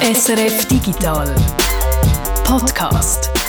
[0.00, 1.26] SRF Digital
[2.44, 3.47] Podcast.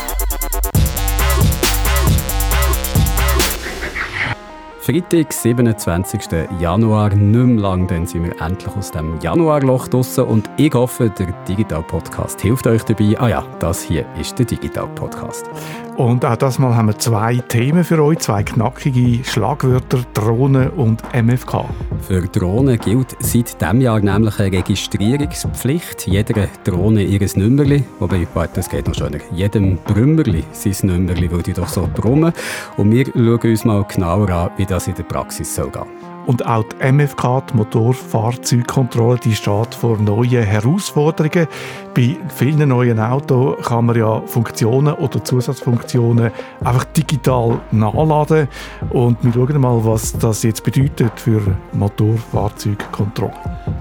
[4.90, 6.48] Freitag, 27.
[6.60, 11.12] Januar, nicht mehr lang, dann sind wir endlich aus dem Januarloch draussen und ich hoffe,
[11.12, 13.16] der Digital Podcast hilft euch dabei.
[13.20, 15.48] Ah ja, das hier ist der Digital Podcast.
[16.00, 21.04] Und auch das Mal haben wir zwei Themen für euch, zwei knackige Schlagwörter, Drohnen und
[21.14, 21.66] MFK.
[22.08, 26.08] Für Drohnen gilt seit diesem Jahr nämlich eine Registrierungspflicht.
[26.08, 31.42] Jeder Drohne ihres Nummerli, wobei, warte, das geht noch schöner, jedem Brümmerli sein Nummerli, weil
[31.42, 32.32] die doch so brummen.
[32.78, 36.46] Und wir schauen uns mal genauer an, wie das in der Praxis soll gehen und
[36.46, 41.48] auch die MFK, die Motorfahrzeugkontrolle, die steht vor neuen Herausforderungen.
[41.96, 46.32] Bei vielen neuen Autos kann man ja Funktionen oder Zusatzfunktionen
[46.64, 48.48] einfach digital nachladen.
[48.92, 51.42] Und wir schauen mal, was das jetzt bedeutet für
[51.74, 53.34] Motorfahrzeugkontrolle.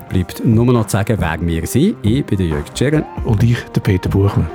[0.09, 1.97] Bleibt nur noch zu sagen, wer wir sind.
[2.01, 3.05] Ich bin der Jörg Tscheren.
[3.27, 4.49] Und ich, der Peter Buchmann.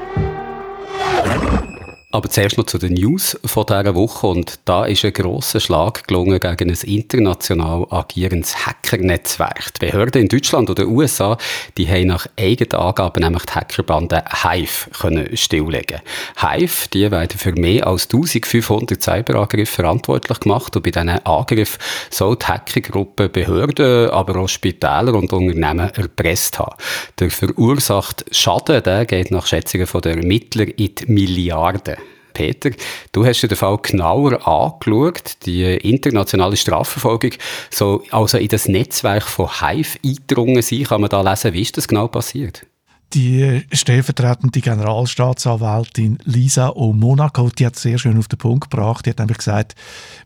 [2.13, 4.27] Aber zuerst noch zu den News von dieser Woche.
[4.27, 9.73] Und da ist ein grosser Schlag gelungen gegen ein international agierendes Hackernetzwerk.
[9.73, 11.39] Die Behörden in Deutschland oder den USA,
[11.75, 16.01] die haben nach eigenen Angaben nämlich die Hackerbande Hive können stilllegen.
[16.37, 20.75] Hive, die werden für mehr als 1500 Cyberangriffe verantwortlich gemacht.
[20.75, 26.75] Und bei diesen Angriffen soll die Hackergruppe Behörden, aber auch Spitäler und Unternehmen erpresst haben.
[27.17, 32.02] Der verursachte Schaden, der geht nach Schätzungen der Ermittler in die Milliarden.
[32.33, 32.71] Peter,
[33.11, 35.37] du hast dir den Fall genauer angeschaut.
[35.45, 37.31] Die internationale Strafverfolgung
[37.69, 40.83] soll also in das Netzwerk von Hive eingedrungen sein.
[40.83, 42.65] Kann man da lesen, wie ist das genau passiert?
[43.13, 49.05] Die stellvertretende Generalstaatsanwältin Lisa O'Monaco, die hat sehr schön auf den Punkt gebracht.
[49.05, 49.75] Die hat nämlich gesagt,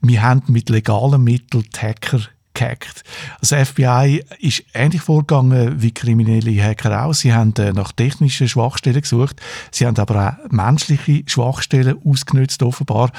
[0.01, 2.21] wir haben mit legalen Mitteln die Hacker
[2.57, 3.03] gehackt.
[3.39, 7.13] Das FBI ist ähnlich vorgegangen wie kriminelle Hacker auch.
[7.13, 9.39] Sie haben äh, nach technischen Schwachstellen gesucht.
[9.71, 13.11] Sie haben aber auch menschliche Schwachstellen ausgenutzt offenbar.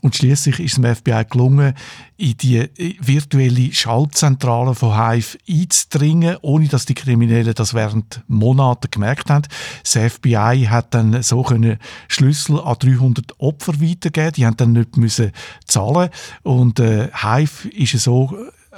[0.00, 1.74] Und schließlich ist es dem FBI gelungen,
[2.16, 8.90] in die äh, virtuelle Schaltzentrale von Hive einzudringen, ohne dass die Kriminellen das während Monaten
[8.90, 9.46] gemerkt haben.
[9.82, 14.32] Das FBI hat dann so können Schlüssel an 300 Opfer weitergeben.
[14.36, 15.32] Die haben dann nicht müssen
[15.66, 16.08] zahlen
[16.42, 18.34] und äh, Hive ist so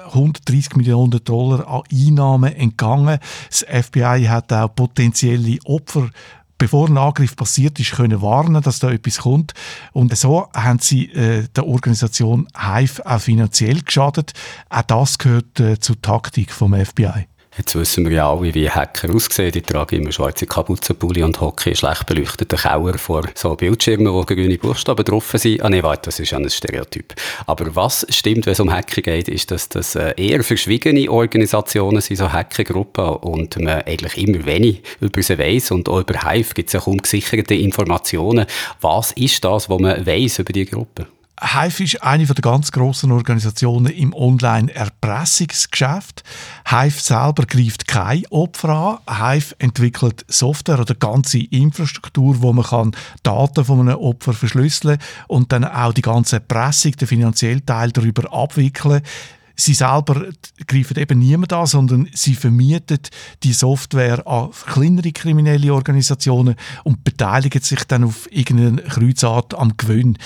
[0.06, 3.18] 130 Millionen Dollar an Einnahmen entgangen.
[3.48, 6.10] Das FBI hat auch potenzielle Opfer
[6.58, 9.54] bevor ein Angriff passiert ist, können warnen, dass da etwas kommt.
[9.92, 14.32] Und so haben sie äh, der Organisation Hive auch finanziell geschadet.
[14.68, 17.28] Auch das gehört äh, zur Taktik vom FBI.
[17.56, 19.50] Jetzt wissen wir ja alle, wie Hacker aussehen.
[19.50, 24.58] Die tragen immer schwarze Kapuzenpulli und hocken schlecht beleuchteten Kauer vor so Bildschirmen, wo grüne
[24.58, 25.62] Buchstaben drauf sind.
[25.62, 27.14] Ah nee, warte, das ist ja ein Stereotyp.
[27.46, 32.00] Aber was stimmt, wenn es um Hacker geht, ist, dass das äh, eher verschwiegene Organisationen
[32.00, 35.72] sind, so Hackergruppen, und man eigentlich immer wenig über sie weiss.
[35.72, 38.46] Und auch über Hive gibt es ja kaum gesicherte Informationen.
[38.80, 41.06] Was ist das, was man weiss über die Gruppe?
[41.40, 46.24] Hive ist eine der ganz grossen Organisationen im Online-Erpressungsgeschäft.
[46.68, 48.98] Hive selber greift kein Opfer an.
[49.08, 55.52] Hive entwickelt Software oder ganze Infrastruktur, wo man kann Daten von einem Opfer verschlüsseln und
[55.52, 59.02] dann auch die ganze Erpressung, den finanziellen Teil darüber abwickeln
[59.58, 60.26] sie selber
[60.66, 63.00] greifen eben niemand an, sondern sie vermieten
[63.42, 66.54] die Software an kleinere kriminelle Organisationen
[66.84, 70.16] und beteiligen sich dann auf irgendeine Kreuzart am Gewinn.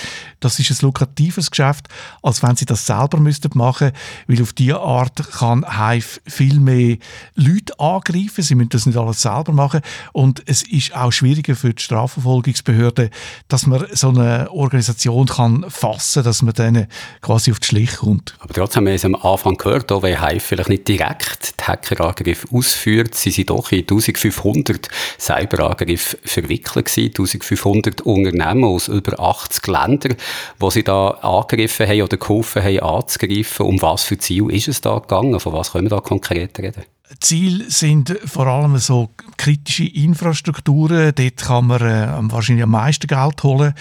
[0.41, 1.89] Das ist ein lukratives Geschäft,
[2.23, 3.93] als wenn sie das selber müssten machen,
[4.27, 6.99] weil auf diese Art kann Hive viel mehr
[7.35, 8.43] Leute angreifen.
[8.43, 9.81] Sie müssen das nicht alles selber machen
[10.13, 13.09] und es ist auch schwieriger für die Strafverfolgungsbehörden,
[13.49, 16.87] dass man so eine Organisation kann fassen, dass man denen
[17.23, 18.35] quasi auf die Schliche kommt.
[18.41, 23.15] Aber trotzdem haben wir Anfang gehört, auch wenn Hive vielleicht nicht direkt die Hackerangriffe ausführt,
[23.15, 24.89] sie sind doch in 1500
[25.19, 30.17] Cyberangriffe verwickelt gewesen, 1500 Unternehmen aus über 80 Ländern,
[30.59, 33.67] wo sie da angegriffen haben oder geholfen haben anzugreifen.
[33.67, 35.39] Um was für Ziel ist es da gegangen?
[35.41, 36.85] Von was können wir da konkret reden?
[37.21, 41.13] Ziel sind vor allem so kritische Infrastrukturen.
[41.15, 43.75] Dort kann man äh, wahrscheinlich am meisten Geld holen.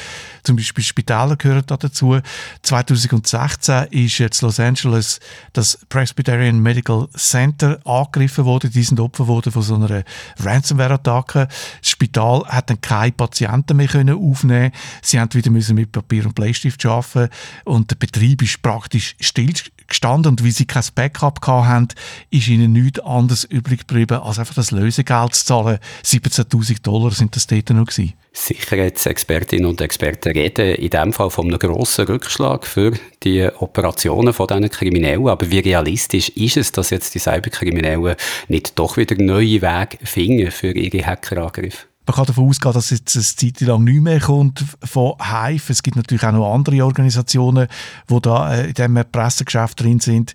[0.43, 2.19] Zum Beispiel Spitäler gehören da dazu.
[2.63, 5.19] 2016 ist jetzt Los Angeles
[5.53, 8.71] das Presbyterian Medical Center angegriffen worden.
[8.71, 10.03] Die sind Opfer worden von so einer
[10.39, 11.47] Ransomware-Attacke.
[11.81, 14.71] Das Spital hat dann keine Patienten mehr können aufnehmen.
[15.01, 17.29] Sie haben wieder müssen mit Papier und Bleistift arbeiten
[17.65, 21.89] und der Betrieb ist praktisch stillgestellt gestanden und wie sie kein Backup haben,
[22.29, 25.79] ist ihnen nichts anderes übrig geblieben, als einfach das Lösegeld zu zahlen.
[26.03, 28.13] 17'000 Dollar sind das dort noch gewesen.
[28.33, 32.93] Sicherheitsexpertinnen und Experten reden in diesem Fall von einem grossen Rückschlag für
[33.23, 35.27] die Operationen von diesen Kriminellen.
[35.27, 38.15] Aber wie realistisch ist es, dass jetzt die Cyberkriminellen
[38.47, 41.90] nicht doch wieder neue Wege finden für ihre Hackerangriffe?
[42.07, 45.71] Man kann davon ausgehen, dass jetzt eine Zeit lang nicht mehr kommt von Hive.
[45.71, 47.67] Es gibt natürlich auch noch andere Organisationen,
[48.09, 50.33] die da äh, in diesem Pressegeschäft drin sind.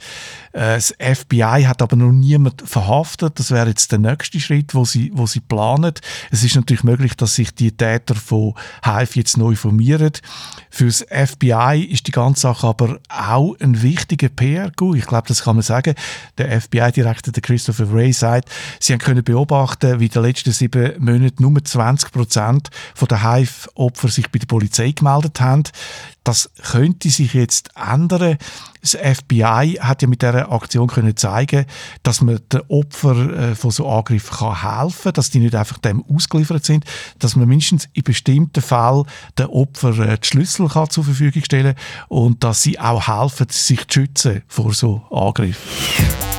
[0.56, 3.38] Äh, das FBI hat aber noch niemand verhaftet.
[3.38, 5.92] Das wäre jetzt der nächste Schritt, wo sie, wo sie planen.
[6.30, 10.12] Es ist natürlich möglich, dass sich die Täter von Hive jetzt neu formieren.
[10.78, 14.94] Das FBI ist die ganze Sache aber auch ein wichtiger PR-Coup.
[14.96, 15.94] Ich glaube, das kann man sagen.
[16.38, 18.48] Der FBI-Direktor, Christopher Ray, sagt,
[18.80, 22.70] sie haben können beobachten, wie in den letzten sieben Monaten nur 20 Prozent
[23.08, 25.64] der Hive-Opfer sich bei der Polizei gemeldet haben.
[26.26, 28.36] Das könnte sich jetzt ändern.
[28.80, 31.66] Das FBI hat ja mit dieser Aktion können zeigen,
[32.02, 35.78] dass man den Opfern äh, von so Angriffen kann helfen kann, dass die nicht einfach
[35.78, 36.84] dem ausgeliefert sind,
[37.20, 39.04] dass man mindestens in bestimmten Fällen
[39.38, 41.76] den Opfern äh, die Schlüssel kann zur Verfügung stellen
[42.08, 46.35] und dass sie auch helfen, sich zu schützen vor so Angriffen.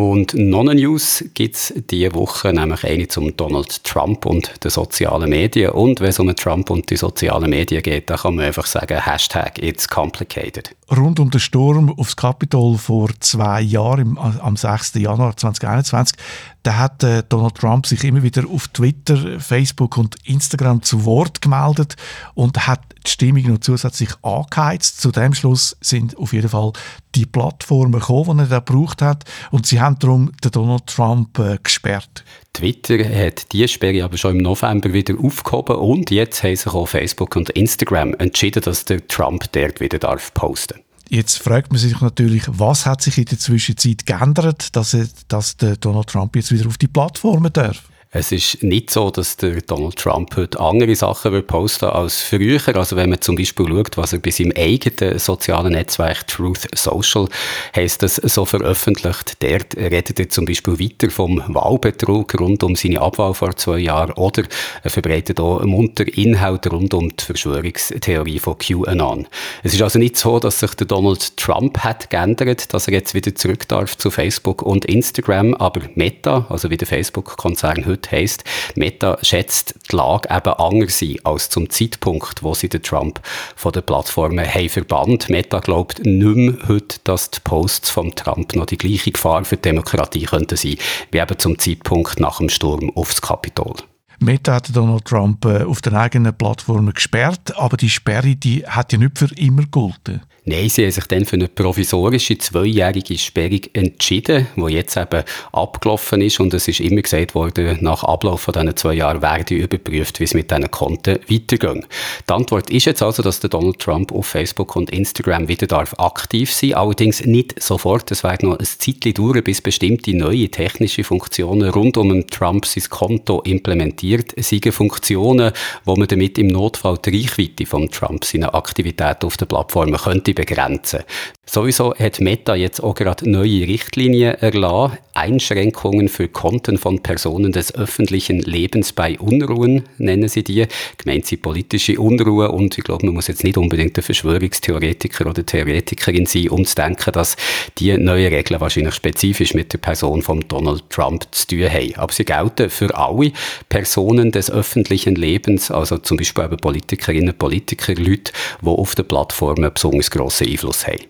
[0.00, 4.70] Und noch eine News gibt es diese Woche, nämlich eine zum Donald Trump und den
[4.70, 5.72] sozialen Medien.
[5.72, 9.04] Und wenn es um Trump und die sozialen Medien geht, dann kann man einfach sagen,
[9.04, 10.74] Hashtag It's Complicated.
[10.90, 14.94] Rund um den Sturm aufs Kapitol vor zwei Jahren, am 6.
[14.94, 16.16] Januar 2021,
[16.62, 21.42] da hat äh, Donald Trump sich immer wieder auf Twitter, Facebook und Instagram zu Wort
[21.42, 21.96] gemeldet
[22.32, 25.00] und hat die Stimmung noch zusätzlich angeheizt.
[25.00, 26.72] Zu dem Schluss sind auf jeden Fall
[27.14, 31.38] die Plattformen gekommen, die er da gebraucht hat und sie haben darum den Donald Trump
[31.38, 32.24] äh, gesperrt.
[32.52, 36.86] Twitter hat diese Sperre aber schon im November wieder aufgehoben und jetzt haben sich auch
[36.86, 40.80] Facebook und Instagram entschieden, dass der Trump dort wieder darf posten
[41.12, 45.56] Jetzt fragt man sich natürlich, was hat sich in der Zwischenzeit geändert, dass, er, dass
[45.56, 47.89] der Donald Trump jetzt wieder auf die Plattformen darf?
[48.12, 52.60] Es ist nicht so, dass der Donald Trump heute andere Sachen wird posten als früher.
[52.74, 57.28] Also wenn man zum Beispiel schaut, was er bei seinem eigenen sozialen Netzwerk Truth Social
[57.76, 59.40] heißt das so veröffentlicht.
[59.40, 64.10] Dort redet er zum Beispiel weiter vom Wahlbetrug rund um seine Abwahl vor zwei Jahren
[64.14, 64.42] oder
[64.82, 69.28] er verbreitet auch munter Inhalt rund um die Verschwörungstheorie von QAnon.
[69.62, 73.14] Es ist also nicht so, dass sich der Donald Trump hat geändert, dass er jetzt
[73.14, 78.16] wieder zurück darf zu Facebook und Instagram, aber Meta, also wie der Facebook-Konzern heute heute
[78.16, 78.44] heisst,
[78.74, 83.20] Meta schätzt die Lage eben anders ein als zum Zeitpunkt, wo sie den Trump
[83.56, 85.28] von den Plattformen haben verbannt.
[85.28, 89.56] Meta glaubt nicht mehr heute, dass die Posts von Trump noch die gleiche Gefahr für
[89.56, 90.76] die Demokratie könnten sein,
[91.10, 93.74] wie eben zum Zeitpunkt nach dem Sturm aufs Kapitol.
[94.22, 98.92] Meta hat Donald Trump äh, auf den eigenen Plattformen gesperrt, aber die Sperre die hat
[98.92, 100.20] ja nicht für immer gegolten.
[100.44, 105.22] Nein, sie haben sich dann für eine provisorische zweijährige Sperrung entschieden, die jetzt eben
[105.52, 109.54] abgelaufen ist und es ist immer gesagt worden, nach Ablauf von diesen zwei Jahren werde
[109.54, 111.86] überprüft, wie es mit diesen Konten weitergeht.
[112.28, 115.94] Die Antwort ist jetzt also, dass der Donald Trump auf Facebook und Instagram wieder darf
[115.98, 118.10] aktiv sein allerdings nicht sofort.
[118.10, 122.84] Es wird noch ein Zeitchen dauern, bis bestimmte neue technische Funktionen rund um Trump sein
[122.88, 124.72] Konto implementiert sind.
[124.72, 125.52] Funktionen,
[125.84, 130.34] wo man damit im Notfall die Reichweite von Trump seine Aktivitäten auf der Plattform könnte
[130.40, 131.00] begrenzen.
[131.44, 137.74] Sowieso hat Meta jetzt auch gerade neue Richtlinien erlassen, Einschränkungen für Konten von Personen des
[137.74, 140.66] öffentlichen Lebens bei Unruhen, nennen sie die.
[140.96, 145.44] Gemeint sind politische Unruhe und ich glaube, man muss jetzt nicht unbedingt ein Verschwörungstheoretiker oder
[145.44, 147.36] Theoretikerin sein, um zu denken, dass
[147.78, 151.96] die neuen Regeln wahrscheinlich spezifisch mit der Person von Donald Trump zu tun haben.
[151.96, 153.32] Aber sie gelten für alle
[153.68, 159.70] Personen des öffentlichen Lebens, also zum Beispiel eben Politikerinnen, Politiker, Leute, die auf den Plattformen
[159.74, 161.06] besonders grossen Einfluss haben.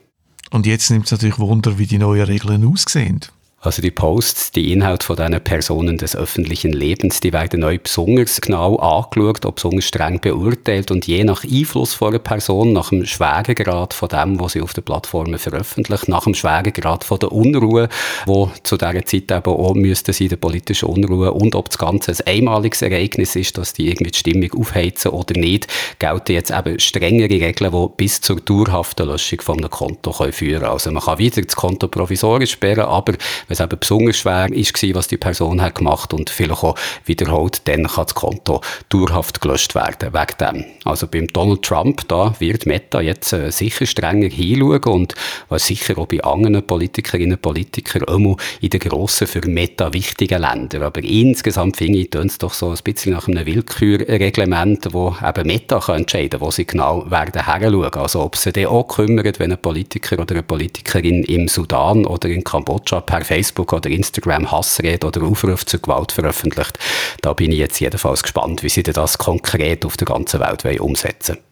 [0.50, 3.20] Und jetzt nimmt es natürlich Wunder, wie die neuen Regeln aussehen.
[3.62, 8.40] Also die Posts, die Inhalte von diesen Personen des öffentlichen Lebens, die werden neu besonders
[8.40, 13.04] genau angeschaut, ob besonders streng beurteilt und je nach Einfluss von einer Person, nach dem
[13.04, 17.90] Schweregrad von dem, was sie auf den Plattformen veröffentlicht, nach dem Schweregrad von der Unruhe,
[18.24, 22.12] wo zu dieser Zeit eben auch müsste sein, der politischen Unruhe und ob das Ganze
[22.12, 25.66] ein einmaliges Ereignis ist, dass die irgendwie die Stimmung aufheizen oder nicht,
[25.98, 30.64] gelten jetzt eben strengere Regeln, die bis zur dauerhaften Löschung von einem Konto führen können.
[30.64, 33.12] Also man kann wieder das Konto provisorisch sperren, aber
[33.50, 37.86] es eben besonders schwer ist, was die Person hat gemacht und vielleicht auch wiederholt, dann
[37.86, 40.64] kann das Konto dauerhaft gelöscht werden wegen dem.
[40.84, 45.14] Also beim Donald Trump, da wird Meta jetzt äh, sicher strenger hinschauen und
[45.48, 50.40] was sicher auch bei anderen Politikerinnen und Politikern immer in den grossen, für Meta wichtigen
[50.40, 50.82] Ländern.
[50.82, 55.80] Aber insgesamt finde ich, es doch so ein bisschen nach einem Willkürreglement, wo eben Meta
[55.80, 57.94] kann entscheiden kann, wo sie genau werden heranschauen.
[57.94, 62.28] Also ob sie dann auch kümmern, wenn ein Politiker oder eine Politikerin im Sudan oder
[62.28, 66.78] in Kambodscha per Facebook oder Instagram Hassrede oder Aufruf zur Gewalt veröffentlicht.
[67.22, 71.36] Da bin ich jetzt jedenfalls gespannt, wie sie das konkret auf der ganzen Welt umsetzen
[71.36, 71.44] wollen.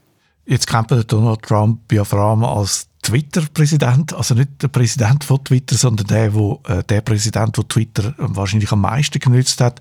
[0.46, 5.42] Jetzt kennt man Donald Trump ja vor allem als Twitter-Präsident, also nicht der Präsident von
[5.44, 9.80] Twitter, sondern der, wo, äh, der Präsident, der Twitter wahrscheinlich am meisten genutzt hat.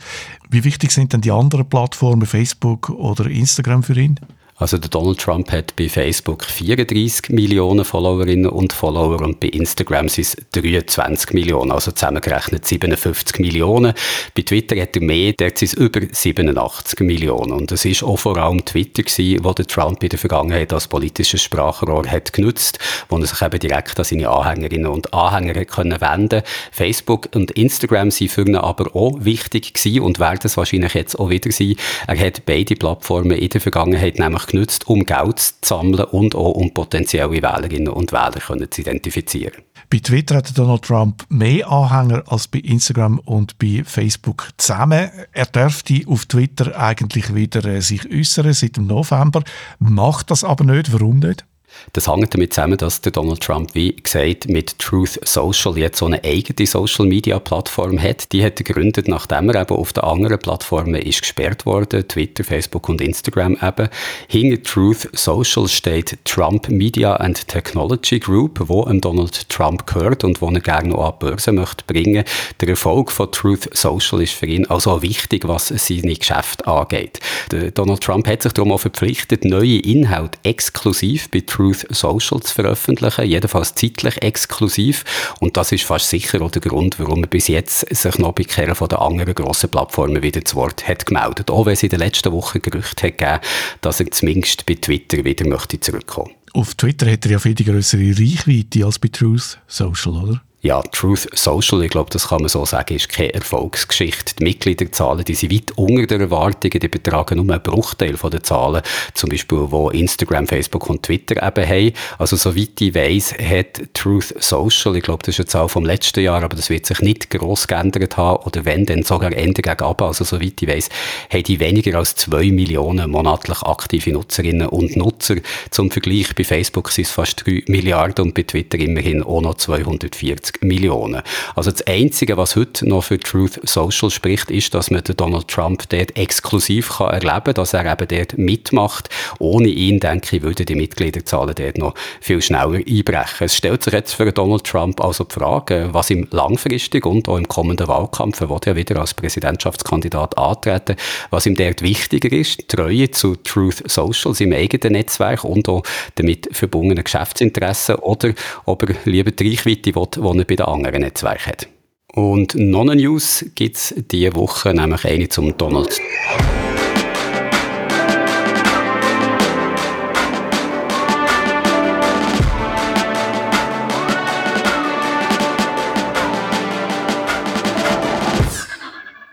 [0.50, 4.20] Wie wichtig sind denn die anderen Plattformen, Facebook oder Instagram für ihn?
[4.60, 10.10] Also der Donald Trump hat bei Facebook 34 Millionen Followerinnen und Follower und bei Instagram
[10.10, 13.94] sind es 23 Millionen, also zusammengerechnet 57 Millionen.
[14.36, 17.52] Bei Twitter hat er mehr, dort sind es über 87 Millionen.
[17.52, 20.88] Und es ist auch vor allem Twitter gewesen, wo der Trump in der Vergangenheit als
[20.88, 26.02] politisches Sprachrohr hat genutzt, wo er sich eben direkt an seine Anhängerinnen und Anhänger können
[26.02, 26.42] wenden.
[26.72, 31.20] Facebook und Instagram sind für ihn aber auch wichtig gewesen und werden es wahrscheinlich jetzt
[31.20, 31.76] auch wieder sein.
[32.08, 36.52] Er hat beide Plattformen in der Vergangenheit nämlich genutzt, um Geld zu sammeln und auch
[36.52, 39.64] um potenzielle Wählerinnen und Wähler können zu identifizieren.
[39.90, 45.10] Bei Twitter hat Donald Trump mehr Anhänger als bei Instagram und bei Facebook zusammen.
[45.32, 49.44] Er dürfte auf Twitter eigentlich wieder äh, sich äußern seit dem November,
[49.80, 50.92] macht das aber nicht.
[50.92, 51.46] Warum nicht?
[51.94, 56.06] Das hängt damit zusammen, dass der Donald Trump, wie gesagt, mit Truth Social jetzt so
[56.06, 58.32] eine eigene Social Media Plattform hat.
[58.32, 62.44] Die hat er gegründet, nachdem er eben auf den anderen Plattformen ist gesperrt worden, Twitter,
[62.44, 63.90] Facebook und Instagram eben.
[64.28, 70.50] Hinter Truth Social steht Trump Media and Technology Group, wo Donald Trump gehört und wo
[70.50, 72.24] er gerne noch an die Börse möchte bringen.
[72.62, 77.20] Der Erfolg von Truth Social ist für ihn also wichtig, was seine Geschäfte angeht.
[77.52, 82.40] Der Donald Trump hat sich darum auch verpflichtet, neue Inhalte exklusiv bei Truth Truth Social
[82.42, 85.04] zu veröffentlichen, jedenfalls zeitlich exklusiv.
[85.40, 88.44] Und das ist fast sicher auch der Grund, warum er bis jetzt sich noch bei
[88.44, 91.52] keiner von den anderen grossen Plattformen wieder zu Wort hat gemeldet.
[91.52, 93.40] Auch wenn es in den letzten Wochen Gerüchte hat gegeben,
[93.82, 96.32] dass er zumindest bei Twitter wieder möchte zurückkommen.
[96.54, 100.42] Auf Twitter hat er ja viel größere Reichweite als bei Truth Social, oder?
[100.62, 104.34] Ja, Truth Social, ich glaube, das kann man so sagen, ist keine Erfolgsgeschichte.
[104.40, 108.44] Die Mitgliederzahlen, die sind weit unter der Erwartungen, die betragen nur einen Bruchteil von den
[108.44, 108.82] Zahlen,
[109.14, 111.94] zum Beispiel, wo Instagram, Facebook und Twitter eben haben.
[112.18, 116.22] Also, soweit ich weiss, hat Truth Social, ich glaube, das ist eine Zahl vom letzten
[116.22, 119.80] Jahr, aber das wird sich nicht gross geändert haben, oder wenn, dann sogar Ende gegen
[119.80, 120.02] ab.
[120.02, 120.90] Also, soweit ich weiss,
[121.32, 125.36] haben die weniger als zwei Millionen monatlich aktive Nutzerinnen und Nutzer.
[125.70, 129.54] Zum Vergleich, bei Facebook sind es fast drei Milliarden und bei Twitter immerhin auch noch
[129.54, 131.22] 240 50 Millionen.
[131.56, 135.48] Also das Einzige, was heute noch für Truth Social spricht, ist, dass man den Donald
[135.48, 139.10] Trump dort exklusiv kann erleben kann, dass er eben dort mitmacht.
[139.40, 143.46] Ohne ihn, denke ich, würden die Mitgliederzahlen dort noch viel schneller einbrechen.
[143.46, 147.38] Es stellt sich jetzt für Donald Trump also die Frage, was ihm langfristig und auch
[147.38, 150.96] im kommenden Wahlkampf, er ja wieder als Präsidentschaftskandidat antreten,
[151.30, 155.84] was ihm dort wichtiger ist, Treue zu Truth Social, seinem eigenen Netzwerk und auch
[156.16, 158.34] damit verbundenen Geschäftsinteressen oder
[158.66, 161.68] ob er lieber die Reichweite will, er bei den anderen Netzwerken hat.
[162.14, 166.00] Und noch eine News gibt es diese Woche, nämlich eine zum Donald.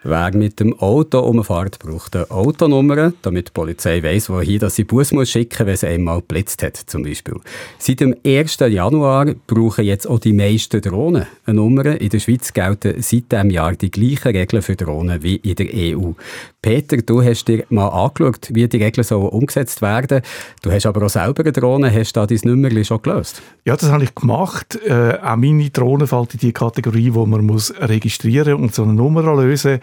[0.06, 4.84] Wer mit dem Auto umfährt, braucht eine Autonummer, damit die Polizei weiss, wohin dass sie
[4.84, 7.36] Bus muss schicken, wenn sie einmal geblitzt hat, zum Beispiel.
[7.78, 8.58] Seit dem 1.
[8.68, 11.86] Januar brauchen jetzt auch die meisten Drohnen eine Nummer.
[11.98, 15.68] In der Schweiz gelten seit diesem Jahr die gleichen Regeln für Drohnen wie in der
[15.72, 16.12] EU.
[16.60, 20.22] Peter, du hast dir mal angeschaut, wie die Regeln so umgesetzt werden.
[20.62, 21.94] Du hast aber auch selber eine Drohne.
[21.94, 23.42] Hast du da dein Nummer schon gelöst?
[23.64, 24.78] Ja, das habe ich gemacht.
[24.86, 28.94] Äh, auch meine Drohne fällt in die Kategorie, wo man muss registrieren und so eine
[28.94, 29.80] Nummer lösen muss.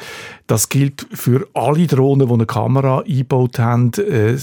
[0.48, 3.92] Das gilt für alle Drohnen, die eine Kamera eingebaut haben.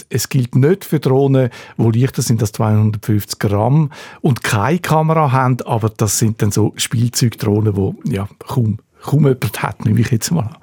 [0.09, 5.59] Es gilt nicht für Drohnen, die leichter sind als 250 Gramm und keine Kamera haben,
[5.65, 10.31] aber das sind dann so Spielzeugdrohnen, die ja, kaum kaum jemand hat, nehme ich jetzt
[10.31, 10.57] mal an.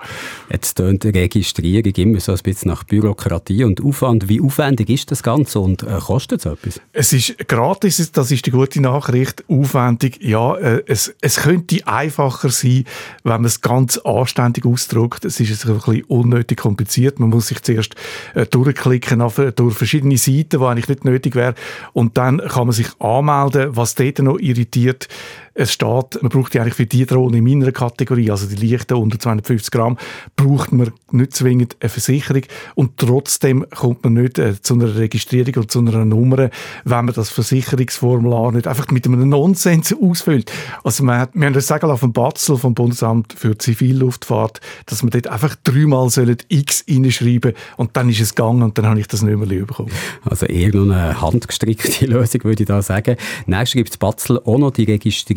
[0.51, 4.29] Jetzt tönt die Registrierung immer so ein bisschen nach Bürokratie und Aufwand.
[4.29, 6.81] Wie aufwendig ist das Ganze und äh, kostet es etwas?
[6.93, 9.43] Es ist gratis, das ist die gute Nachricht.
[9.47, 12.85] Aufwendig, ja, äh, es, es könnte einfacher sein,
[13.23, 15.25] wenn man es ganz anständig ausdruckt.
[15.25, 17.19] Es ist ein bisschen unnötig kompliziert.
[17.19, 17.95] Man muss sich zuerst
[18.33, 21.55] äh, durchklicken auf, äh, durch verschiedene Seiten, die eigentlich nicht nötig wäre.
[21.93, 23.75] Und dann kann man sich anmelden.
[23.75, 25.07] Was dort noch irritiert,
[25.57, 28.95] Es steht, man braucht ja eigentlich für die Drohne in meiner Kategorie, also die leichten
[28.95, 29.97] unter 250 Gramm,
[30.35, 32.41] braucht man nicht zwingend eine Versicherung
[32.75, 36.49] und trotzdem kommt man nicht äh, zu einer Registrierung oder zu einer Nummer,
[36.83, 40.51] wenn man das Versicherungsformular nicht einfach mit einem Nonsens ausfüllt.
[40.83, 45.03] Also man hat, wir haben das sagen auf dem Batzel vom Bundesamt für Zivilluftfahrt, dass
[45.03, 46.09] man dort einfach dreimal
[46.49, 49.91] X reinschreiben und dann ist es gegangen und dann habe ich das nicht mehr bekommen.
[50.25, 53.15] Also eher noch eine handgestrickte Lösung, würde ich da sagen.
[53.45, 54.85] Nächstes gibt es Batzel auch noch, die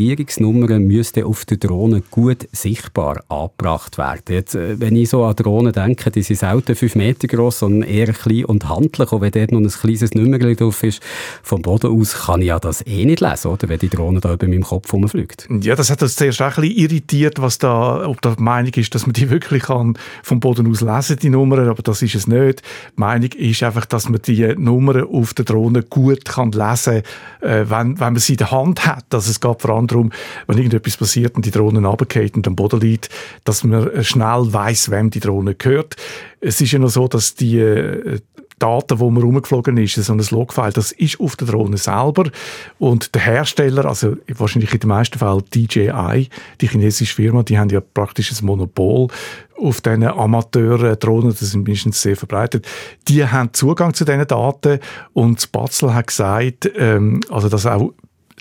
[0.09, 4.23] Registrierungsnummer müsste auf der Drohne gut sichtbar angebracht werden.
[4.29, 7.89] Jetzt, äh, wenn ich so an Drohnen denke, die sind selten fünf Meter groß, sondern
[7.89, 9.13] eher klein und handlich.
[9.13, 11.03] Und wenn dort noch ein kleines Nummer drauf ist,
[11.43, 13.69] vom Boden aus kann ich ja das eh nicht lesen, oder?
[13.69, 15.49] wenn die Drohne da über meinem Kopf rumfliegt.
[15.61, 18.73] Ja, das hat uns zuerst auch ein bisschen irritiert, was da, ob da die Meinung
[18.75, 22.15] ist, dass man die wirklich kann vom Boden aus lesen, die Nummern, aber das ist
[22.15, 22.63] es nicht.
[22.97, 27.03] Die Meinung ist einfach, dass man die Nummern auf der Drohne gut kann lesen
[27.41, 29.05] kann, äh, wenn, wenn man sie in der Hand hat.
[29.13, 29.98] Also es geht vor allem darum,
[30.47, 33.09] wenn irgendetwas passiert und die Drohne runterfällt und am Boden liegt,
[33.45, 35.97] dass man schnell weiß, wem die Drohne gehört.
[36.41, 38.21] Es ist ja noch so, dass die äh,
[38.59, 42.31] Daten, wo man rumgeflogen ist, so ein Logfile, das ist auf der Drohne selber
[42.79, 46.29] und der Hersteller, also wahrscheinlich in den meisten Fällen DJI,
[46.61, 49.09] die chinesische Firma, die haben ja praktisch ein Monopol
[49.57, 52.67] auf diesen Amateur-Drohnen, das sind mindestens sehr verbreitet,
[53.07, 54.81] die haben Zugang zu diesen Daten
[55.13, 57.93] und Spatzel hat gesagt, ähm, also dass auch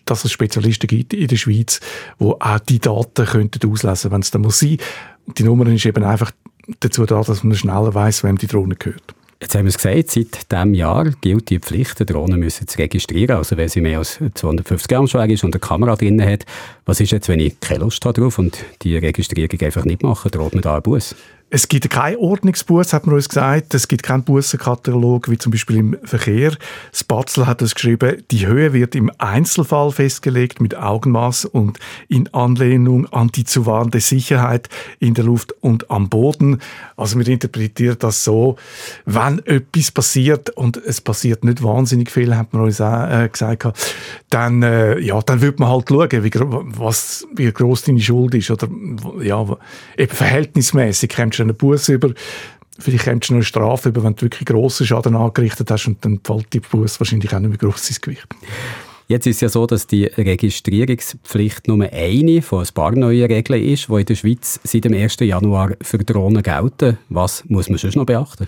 [0.09, 1.79] dass es Spezialisten gibt in der Schweiz,
[2.19, 4.77] die auch die Daten könnten auslesen, wenn es dann muss sein.
[5.37, 6.31] Die Nummer ist eben einfach
[6.79, 9.13] dazu da, dass man schneller weiß, wem die Drohne gehört.
[9.39, 13.37] Jetzt haben wir es gesagt, seit diesem Jahr gilt die Pflicht, Drohnen müssen zu registrieren.
[13.37, 16.45] Also wenn sie mehr als 250 Gramm schwer ist und eine Kamera drin hat,
[16.85, 20.31] was ist jetzt, wenn ich keine Lust habe drauf und die Registrierung einfach nicht mache,
[20.31, 21.13] droht mir da ein Bus?
[21.49, 23.73] Es gibt keinen Ordnungsbus, hat man uns gesagt.
[23.73, 26.51] Es gibt keinen Bussenkatalog, wie zum Beispiel im Verkehr.
[26.91, 33.05] Spatzel hat es geschrieben, die Höhe wird im Einzelfall festgelegt mit Augenmaß und in Anlehnung
[33.13, 34.67] an die zu wahrende Sicherheit
[34.99, 36.59] in der Luft und am Boden.
[36.97, 38.57] Also wir interpretieren das so,
[39.05, 43.65] wenn etwas passiert und es passiert nicht wahnsinnig viel, hat man uns auch äh, gesagt,
[44.29, 46.31] dann, äh, ja, dann wird man halt schauen, wie,
[46.77, 48.67] was, wie groß deine Schuld ist oder
[49.21, 49.45] ja,
[49.97, 52.11] eben verhältnismäßig kommst du einen Bus über,
[52.79, 56.03] vielleicht kommst du noch eine Strafe über, wenn du wirklich grossen Schaden angerichtet hast und
[56.03, 58.27] dann fällt die Bus wahrscheinlich auch nicht mehr gross ins Gewicht.
[59.09, 63.63] Jetzt ist es ja so, dass die Registrierungspflicht nur eine von ein paar neuen Regeln
[63.63, 65.17] ist, die in der Schweiz seit dem 1.
[65.21, 66.97] Januar für Drohnen gelten.
[67.07, 68.47] Was muss man sonst noch beachten?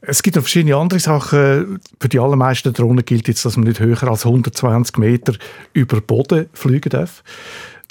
[0.00, 1.78] Es gibt auch verschiedene andere Sachen.
[2.00, 5.34] Für die allermeisten Drohnen gilt jetzt, dass man nicht höher als 120 Meter
[5.72, 7.22] über Boden fliegen darf.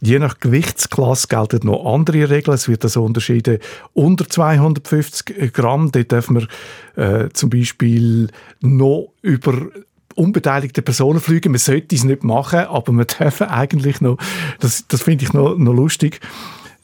[0.01, 2.55] Je nach Gewichtsklasse gelten noch andere Regeln.
[2.55, 3.59] Es wird also unterschieden
[3.93, 5.91] unter 250 Gramm.
[5.91, 6.47] Dort darf man
[6.95, 8.29] äh, zum Beispiel
[8.61, 9.67] noch über
[10.15, 11.51] unbeteiligte Personen fliegen.
[11.51, 14.17] Man sollte es nicht machen, aber man darf eigentlich noch,
[14.59, 16.19] das, das finde ich noch, noch lustig,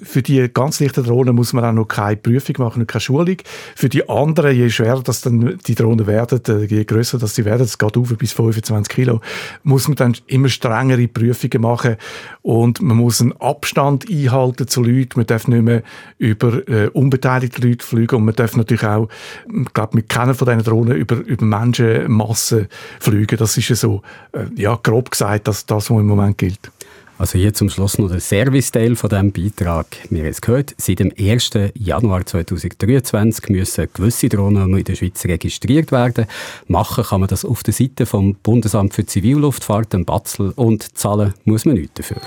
[0.01, 3.37] für die ganz leichten Drohnen muss man auch noch keine Prüfung machen und keine Schulung.
[3.75, 7.43] Für die anderen, je schwerer das dann die Drohnen werden, äh, je größer das sie
[7.43, 9.19] werden, es geht auf bis 25 Kilo,
[9.63, 11.97] muss man dann immer strengere Prüfungen machen
[12.41, 15.19] und man muss einen Abstand einhalten zu Leuten.
[15.19, 15.83] Man darf nicht mehr
[16.17, 19.09] über äh, unbeteiligte Leute fliegen und man darf natürlich auch,
[19.47, 22.67] ich glaube, mit keiner von diesen Drohnen über, über Menschenmassen
[22.99, 23.37] fliegen.
[23.37, 26.71] Das ist ja so, äh, ja, grob gesagt, dass das, was im Moment gilt.
[27.19, 29.87] Also hier zum Schluss noch der Service-Teil von diesem Beitrag.
[30.09, 31.49] Wir haben es gehört, seit dem 1.
[31.73, 36.27] Januar 2023 müssen gewisse Drohnen in der Schweiz registriert werden.
[36.67, 41.33] Machen kann man das auf der Seite vom Bundesamt für Zivilluftfahrt, dem Batzel, und zahlen
[41.43, 42.21] muss man nichts dafür.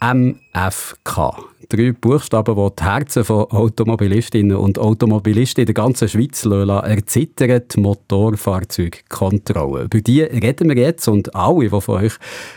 [0.00, 7.62] MFK drei Buchstaben, die die Herzen von Automobilistinnen und Automobilisten in der ganzen Schweiz erzittern,
[7.70, 9.84] die Motorfahrzeugkontrolle.
[9.84, 12.14] Über die reden wir jetzt und alle, die von euch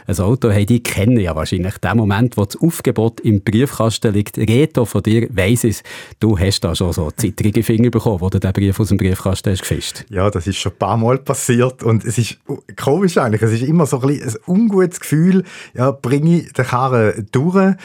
[0.07, 4.37] ein Auto haben, die kennen ja wahrscheinlich den Moment, wo das Aufgebot im Briefkasten liegt.
[4.37, 5.83] Reto, von dir weiss es,
[6.19, 9.51] du hast da schon so zittrige Finger bekommen, wo du den Brief aus dem Briefkasten
[9.51, 10.05] hast gefischt.
[10.09, 12.37] Ja, das ist schon ein paar Mal passiert und es ist
[12.75, 17.27] komisch eigentlich, es ist immer so ein, ein ungutes Gefühl, ja, bringe ich den Karren
[17.31, 17.75] durch, äh,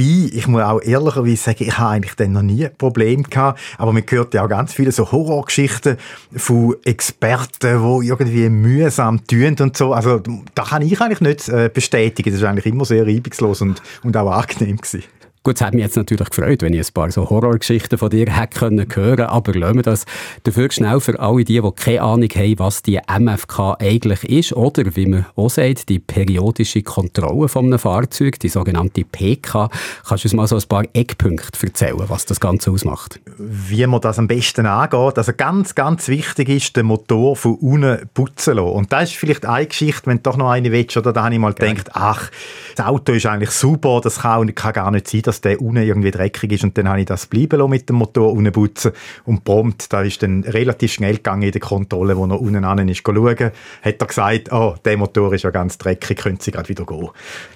[0.00, 3.60] wobei ich muss auch ehrlicherweise sagen, ich habe eigentlich dann noch nie ein Problem gehabt,
[3.78, 5.96] aber man hört ja auch ganz viele so Horrorgeschichten
[6.36, 9.92] von Experten, die irgendwie mühsam tun und so.
[9.92, 10.20] Also
[10.54, 12.32] da kann ich eigentlich nicht äh, bestätigen.
[12.32, 15.04] Das war eigentlich immer sehr reibungslos und, und auch angenehm gewesen.
[15.42, 18.30] Gut, es hat mich jetzt natürlich gefreut, wenn ich ein paar so Horrorgeschichten von dir
[18.30, 20.04] hätte können hören aber lassen wir das
[20.42, 24.94] dafür schnell für alle die, die keine Ahnung haben, was die MFK eigentlich ist oder,
[24.96, 29.70] wie man auch sagt, die periodische Kontrolle von einem Fahrzeug, die sogenannte PK.
[30.06, 33.18] Kannst du uns mal so ein paar Eckpunkte erzählen, was das Ganze ausmacht?
[33.38, 35.16] Wie man das am besten angeht.
[35.16, 38.68] Also ganz, ganz wichtig ist, den Motor von unten putzen lassen.
[38.68, 41.32] Und das ist vielleicht eine Geschichte, wenn du doch noch eine willst, oder da habe
[41.32, 42.30] ich mal gedacht, ach,
[42.76, 46.10] das Auto ist eigentlich super, das kann, kann gar nicht sein, dass der unten irgendwie
[46.10, 48.90] dreckig ist und dann habe ich das bleiben lassen mit dem Motor unten putzen
[49.24, 52.88] und prompt, da ist dann relativ schnell gegangen in der Kontrolle, wo er unten an
[52.88, 56.68] ist schauen, hat er gesagt, oh, der Motor ist ja ganz dreckig, können Sie gerade
[56.68, 57.08] wieder gehen.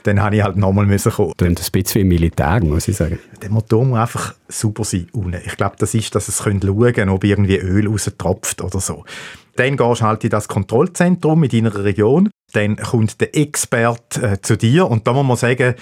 [0.05, 1.33] Dann habe ich halt nochmal müssen kommen.
[1.37, 3.19] Klingt ein bisschen wie Militär, muss ich sagen.
[3.43, 5.41] Der Motor muss einfach super sein unten.
[5.45, 9.05] Ich glaube, das ist, dass es schauen können, ob irgendwie Öl raustropft oder so.
[9.57, 12.31] Dann gehst du halt in das Kontrollzentrum in deiner Region.
[12.53, 15.75] Dann kommt der Experte äh, zu dir und da muss man sagen,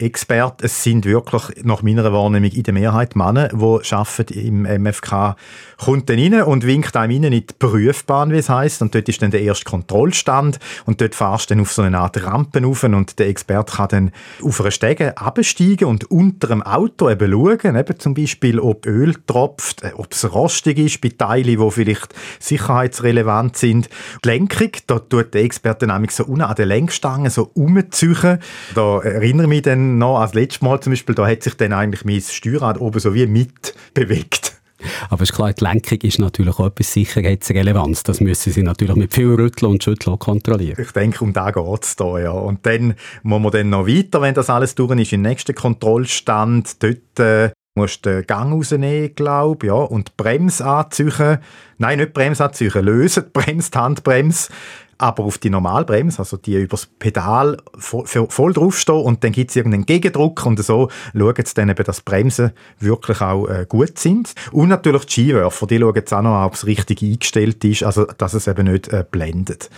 [0.00, 0.64] Experten.
[0.64, 5.36] Es sind wirklich nach meiner Wahrnehmung in der Mehrheit Männer, die arbeiten im MFK.
[5.78, 8.82] Kommt dann rein und winkt einem rein in die Prüfbahn, wie es heisst.
[8.82, 10.58] Und dort ist dann der erste Kontrollstand.
[10.86, 13.88] Und dort fahrst du dann auf so eine Art Rampen rauf und der Experte kann
[13.88, 14.10] dann
[14.42, 19.14] auf einer Stege absteigen und unter dem Auto eben schauen, eben zum Beispiel, ob Öl
[19.26, 23.88] tropft, äh, ob es rostig ist bei Teilen, die vielleicht sicherheitsrelevant sind.
[24.24, 28.38] Die Lenkung, da tut der Experte nämlich so unten an der Lenkstange so umziehen.
[28.74, 31.72] Da erinnere ich mich dann noch als letztes Mal zum Beispiel, da hat sich dann
[31.72, 34.60] eigentlich mein Steuerrad oben so wie mit bewegt.
[35.10, 38.02] Aber es ist klar, die Lenkung ist natürlich auch etwas Sicherheitsrelevanz.
[38.02, 40.80] Das müssen Sie natürlich mit viel Rütteln und Schütteln kontrollieren.
[40.80, 42.30] Ich denke, um da geht es da, ja.
[42.30, 45.54] Und dann muss man dann noch weiter, wenn das alles durch ist, in den nächsten
[45.54, 46.82] Kontrollstand.
[46.82, 51.38] Dort äh, musst du den Gang rausnehmen, glaube ja, und die Bremse anziehen.
[51.78, 54.50] Nein, nicht anziehen, lösen die Handbremse
[55.00, 59.56] aber auf die Normalbremse, also die übers Pedal voll, voll draufstehen und dann gibt es
[59.56, 63.98] irgendeinen Gegendruck und so schauen sie dann eben, dass die Bremsen wirklich auch äh, gut
[63.98, 64.34] sind.
[64.52, 68.04] Und natürlich die Skiwerfer, die schauen jetzt auch noch ob es richtig eingestellt ist, also
[68.04, 69.70] dass es eben nicht äh, blendet.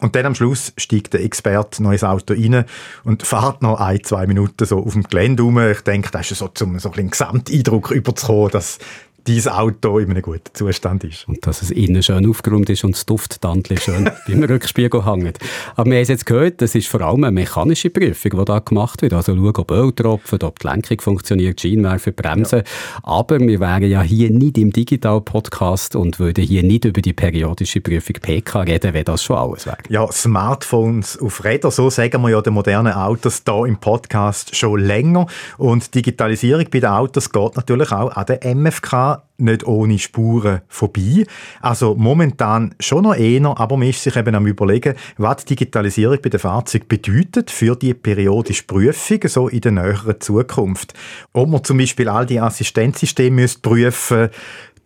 [0.00, 2.64] Und dann am Schluss steigt der Experte noch ins Auto rein
[3.04, 5.58] und fährt noch ein, zwei Minuten so auf dem Gelände rum.
[5.70, 8.78] Ich denke, das ist so, um so ein Gesamteindruck überzukommen, dass
[9.24, 11.28] dein Auto in einem guten Zustand ist.
[11.28, 15.38] Und dass es innen schön aufgeräumt ist und das Dufttandel schön beim Rückspiegel hängt.
[15.76, 18.58] Aber wir haben es jetzt gehört, das ist vor allem eine mechanische Prüfung, die da
[18.58, 19.12] gemacht wird.
[19.12, 22.60] Also schauen, ob Öl tropft, ob die Lenkung funktioniert, Scheinwerfer, Bremsen.
[22.60, 23.00] Ja.
[23.02, 27.80] Aber wir wären ja hier nicht im Digital-Podcast und würden hier nicht über die periodische
[27.80, 29.78] Prüfung PK reden, wenn das schon alles wäre.
[29.88, 34.80] Ja, Smartphones auf Rädern, so sagen wir ja den modernen Autos da im Podcast schon
[34.80, 35.26] länger.
[35.58, 41.24] Und Digitalisierung bei den Autos geht natürlich auch an den MFK nicht ohne Spuren vorbei.
[41.60, 46.18] Also momentan schon noch eher, aber man ist sich eben am überlegen, was die Digitalisierung
[46.22, 50.94] bei den Fahrzeugen bedeutet für die periodische Prüfung so in der näheren Zukunft.
[51.32, 54.30] Ob man zum Beispiel all die Assistenzsysteme prüfen müsste,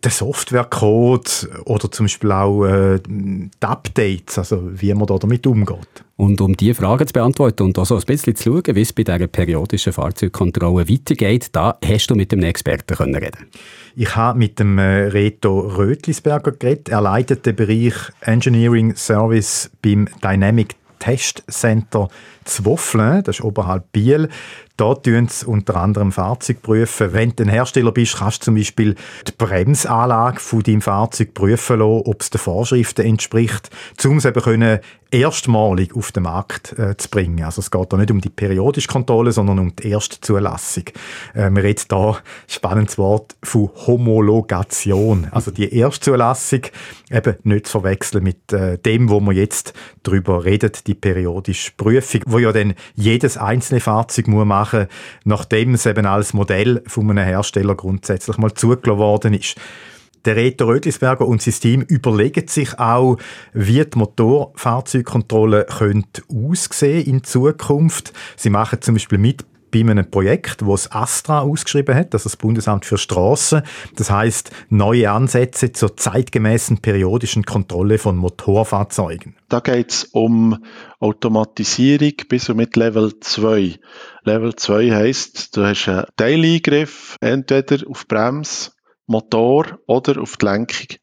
[0.05, 6.05] den Softwarecode oder zum Beispiel auch äh, die Updates, also wie man da damit umgeht.
[6.17, 8.93] Und um diese Fragen zu beantworten und auch so ein bisschen zu schauen, wie es
[8.93, 13.47] bei dieser periodischen Fahrzeugkontrolle weitergeht, da hast du mit dem Experten können reden
[13.95, 16.89] Ich habe mit dem äh, Reto Rötlisberger geredet.
[16.89, 22.07] Er leitet den Bereich Engineering Service beim Dynamic Test Center
[22.45, 24.29] Zwoffeln, das ist oberhalb Biel.
[24.77, 27.13] Da tun sie unter anderem Fahrzeug prüfen.
[27.13, 31.79] Wenn du ein Hersteller bist, kannst du zum Beispiel die Bremsanlage von deinem Fahrzeug prüfen
[31.79, 33.69] lassen, ob es den Vorschriften entspricht,
[34.03, 34.79] um es eben
[35.11, 37.43] erstmalig auf den Markt äh, zu bringen.
[37.43, 40.83] Also es geht da nicht um die periodische Kontrolle, sondern um die erste Zulassung.
[41.33, 45.27] Äh, wir reden da, spannendes Wort, von Homologation.
[45.31, 46.61] Also die erste Zulassung
[47.11, 52.21] eben nicht zu verwechseln mit äh, dem, wo wir jetzt darüber reden, die periodische Prüfung,
[52.35, 54.87] wo ja dann jedes einzelne Fahrzeug muss machen,
[55.23, 59.55] nachdem es eben als Modell von einem Hersteller grundsätzlich mal zugelassen worden ist.
[60.25, 63.17] Der Reto Rödlisberger und sein Team überlegen sich auch,
[63.53, 68.11] wie die Motorfahrzeugkontrolle könnte aussehen in Zukunft.
[68.35, 69.45] Sie machen zum Beispiel mit
[69.83, 73.61] bei einem Projekt, das Astra ausgeschrieben hat, also das Bundesamt für Straßen.
[73.95, 79.35] Das heißt neue Ansätze zur zeitgemäßen periodischen Kontrolle von Motorfahrzeugen.
[79.49, 80.63] Da geht es um
[80.99, 83.75] Automatisierung bis und mit Level 2.
[84.23, 88.75] Level 2 heißt, du hast einen Teileingriff, entweder auf Brems,
[89.07, 90.97] Motor oder auf die Lenkung.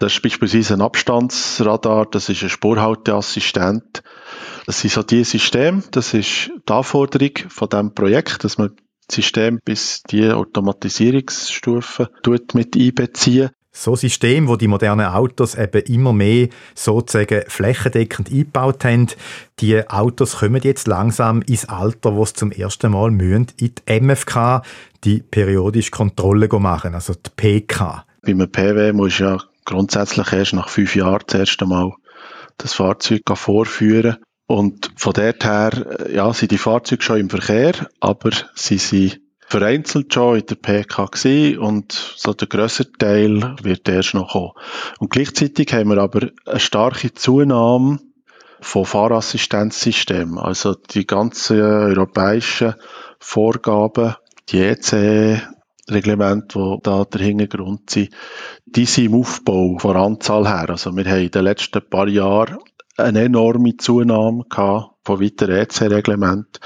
[0.00, 4.02] Das ist beispielsweise ein Abstandsradar, das ist ein Spurhalteassistent.
[4.64, 8.70] Das sind so die Systeme, das ist die Anforderung von diesem Projekt, dass man
[9.06, 12.08] das System bis die Automatisierungsstufe
[12.54, 13.50] mit einbeziehen.
[13.72, 19.08] So System, wo die modernen Autos eben immer mehr sozusagen flächendeckend eingebaut haben,
[19.58, 24.00] die Autos kommen jetzt langsam ins Alter, wo es zum ersten Mal müssen in die
[24.00, 24.62] MFK,
[25.04, 28.06] die periodische Kontrolle machen, also die PK.
[28.22, 29.38] Bei einem PW muss ja
[29.70, 31.92] grundsätzlich erst nach fünf Jahren das erste Mal
[32.58, 34.16] das Fahrzeug vorführen.
[34.46, 40.12] Und von dort her, ja, sind die Fahrzeuge schon im Verkehr, aber sie sind vereinzelt
[40.12, 44.52] schon in der PK gewesen und so der grössere Teil wird erst noch kommen.
[44.98, 47.98] Und gleichzeitig haben wir aber eine starke Zunahme
[48.60, 50.38] von Fahrassistenzsystemen.
[50.38, 52.74] Also die ganzen europäischen
[53.18, 54.14] Vorgaben,
[54.48, 54.58] die
[55.90, 58.10] EC-Reglemente, die da der Hintergrund sind,
[58.66, 60.70] die sind im Aufbau von Anzahl her.
[60.70, 62.58] Also wir haben in den letzten paar Jahren
[62.96, 66.60] eine enorme Zunahme gehabt von weiteren EC-Reglementen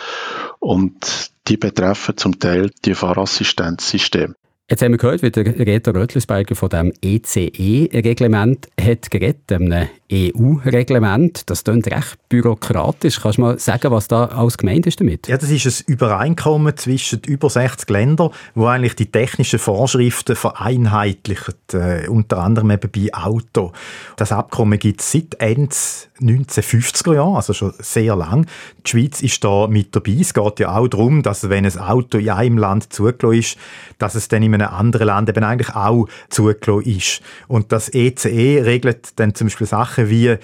[0.58, 4.34] und die betreffen zum Teil die Fahrassistenzsysteme.
[4.70, 11.50] Jetzt haben wir gehört, wie der Reto Röttlisberger von dem ECE-Reglement hat geredet, einem EU-Reglement.
[11.50, 13.20] Das klingt recht bürokratisch.
[13.20, 15.28] Kannst du mal sagen, was da alles gemeint ist damit?
[15.28, 21.54] Ja, das ist ein Übereinkommen zwischen über 60 Ländern, wo eigentlich die technischen Vorschriften vereinheitlichen,
[21.74, 23.72] äh, unter anderem eben bei Auto.
[24.16, 25.74] Das Abkommen gibt es seit Ende
[26.20, 28.46] 1950er Jahren, also schon sehr lang.
[28.86, 30.16] Die Schweiz ist da mit dabei.
[30.20, 33.58] Es geht ja auch darum, dass wenn ein Auto in einem Land zugelassen ist,
[33.98, 37.20] dass es dann in einem anderen Land eben eigentlich auch zugelassen ist.
[37.48, 40.38] Und das ECE e regelt dann zum Beispiel Sachen wie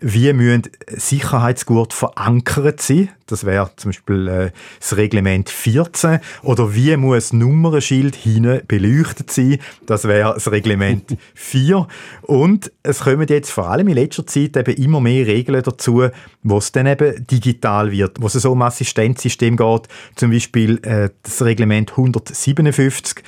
[0.00, 3.08] wie müssen Sicherheitsgurt verankert sein?
[3.26, 6.20] Das wäre zum Beispiel äh, das Reglement 14.
[6.42, 9.58] Oder wie muss das Nummernschild hinten beleuchtet sein?
[9.86, 11.88] Das wäre das Reglement 4.
[12.22, 16.06] Und es kommen jetzt vor allem in letzter Zeit eben immer mehr Regeln dazu,
[16.42, 19.88] wo es dann eben digital wird, wo es so um Assistenzsystem geht.
[20.14, 23.24] Zum Beispiel äh, das Reglement 157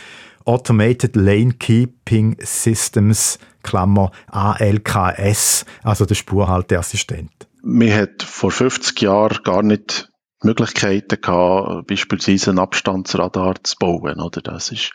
[0.49, 7.31] Automated Lane Keeping Systems, Klammer ALKS, also der Spurhalteassistent.
[7.63, 10.11] Man hat vor 50 Jahren gar nicht
[10.43, 14.41] Möglichkeiten gehabt, beispielsweise ein Abstandsradar zu bauen, oder?
[14.41, 14.93] Das ist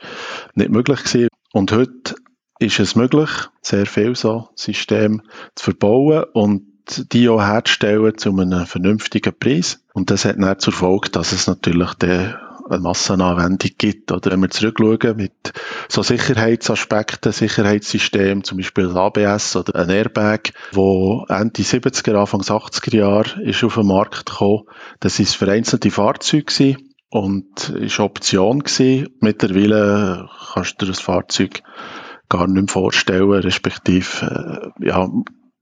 [0.55, 1.27] nicht möglich gewesen.
[1.51, 2.15] Und heute
[2.57, 3.29] ist es möglich,
[3.61, 5.21] sehr viel so System
[5.53, 9.83] zu verbauen und die auch herzustellen zu einem vernünftigen Preis.
[9.93, 14.11] Und das hat dann zur Folge, dass es natürlich der eine Massenanwendung gibt.
[14.11, 15.53] Oder wenn wir zurückschauen mit
[15.89, 22.95] so Sicherheitsaspekten, Sicherheitssystemen, zum Beispiel ein ABS oder ein Airbag, wo Ende 70er, Anfang 80er
[22.95, 24.63] Jahre ist auf den Markt gekommen.
[24.99, 29.09] Das ist vereinzelte Fahrzeuge gewesen und ist Option gewesen.
[29.19, 31.61] Mittlerweile kannst du dir das Fahrzeug
[32.29, 35.07] gar nicht mehr vorstellen, respektive, äh, ja,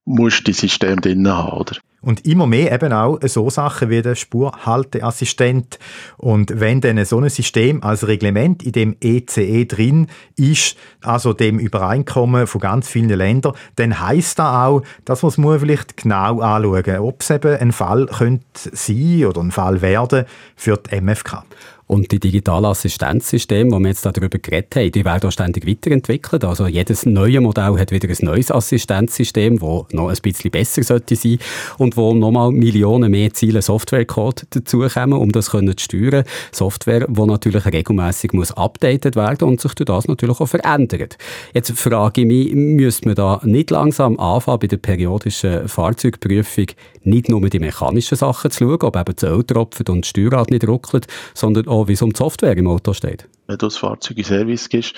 [0.05, 1.77] musst die System drin haben, oder?
[2.01, 5.77] Und immer mehr eben auch so Sachen wie der Spurhalteassistent.
[6.17, 11.33] Und wenn dann so ein System als Reglement in dem ECE e drin ist, also
[11.33, 16.39] dem Übereinkommen von ganz vielen Ländern, dann heißt das auch, dass man es vielleicht genau
[16.39, 21.43] anschauen, ob es eben ein Fall könnte sein oder ein Fall werden für die MFK.
[21.91, 26.45] Und die digitalen Assistenzsysteme, die wir jetzt darüber geredet haben, die werden auch ständig weiterentwickelt.
[26.45, 31.17] Also jedes neue Modell hat wieder ein neues Assistenzsystem, das noch ein bisschen besser sollte
[31.17, 31.37] sein
[31.79, 36.23] und wo nochmal Millionen mehr Ziele Softwarecode dazukommen, um das können zu steuern.
[36.53, 41.17] Software, die natürlich regelmäßig muss updated werden und sich durch das natürlich auch verändert.
[41.53, 46.67] Jetzt frage ich mich, müsste man da nicht langsam anfangen bei der periodischen Fahrzeugprüfung,
[47.03, 50.51] nicht nur die mechanischen Sachen zu schauen, ob eben das Öl tropft und das Steuerrad
[50.51, 53.27] nicht ruckelt, sondern auch wie es um die Software im Auto steht.
[53.47, 54.95] Wenn du das Fahrzeug in Service gibst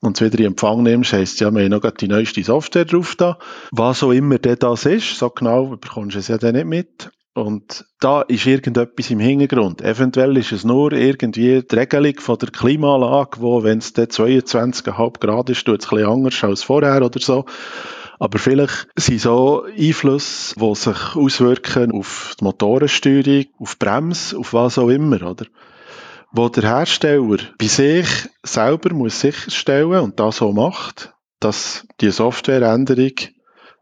[0.00, 3.14] und es wieder in Empfang nimmst, heisst ja, wir haben noch die neueste Software drauf
[3.16, 3.38] da.
[3.70, 7.10] Was auch immer das ist, so genau bekommst du es ja dann nicht mit.
[7.34, 9.82] Und da ist irgendetwas im Hintergrund.
[9.82, 15.18] Eventuell ist es nur irgendwie die Regelung von der Klimaanlage, wo, wenn es dann 22,5
[15.18, 17.44] Grad ist, tut es ein anders als vorher oder so.
[18.20, 24.52] Aber vielleicht sind so Einflüsse, die sich auswirken auf die Motorensteuerung, auf die Bremse, auf
[24.52, 25.46] was auch immer, oder?
[26.34, 28.06] Wo der Hersteller bei sich
[28.42, 33.12] selber muss sicherstellen und das so macht, dass die Softwareänderung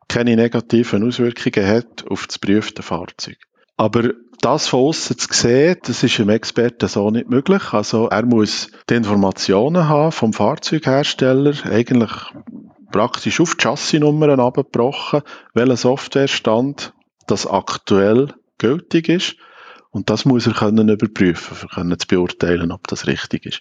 [0.06, 3.38] keine negativen Auswirkungen hat auf das geprüfte Fahrzeug.
[3.78, 4.10] Aber
[4.42, 7.72] das von außen zu sehen, das ist einem Experten so nicht möglich.
[7.72, 12.10] Also er muss die Informationen haben vom Fahrzeughersteller, eigentlich
[12.90, 15.22] praktisch auf die Chassisnummern abgebrochen,
[15.54, 16.92] welcher Softwarestand
[17.26, 19.36] das aktuell gültig ist
[19.92, 23.61] und das muss er können überprüfen, um können zu beurteilen, ob das richtig ist.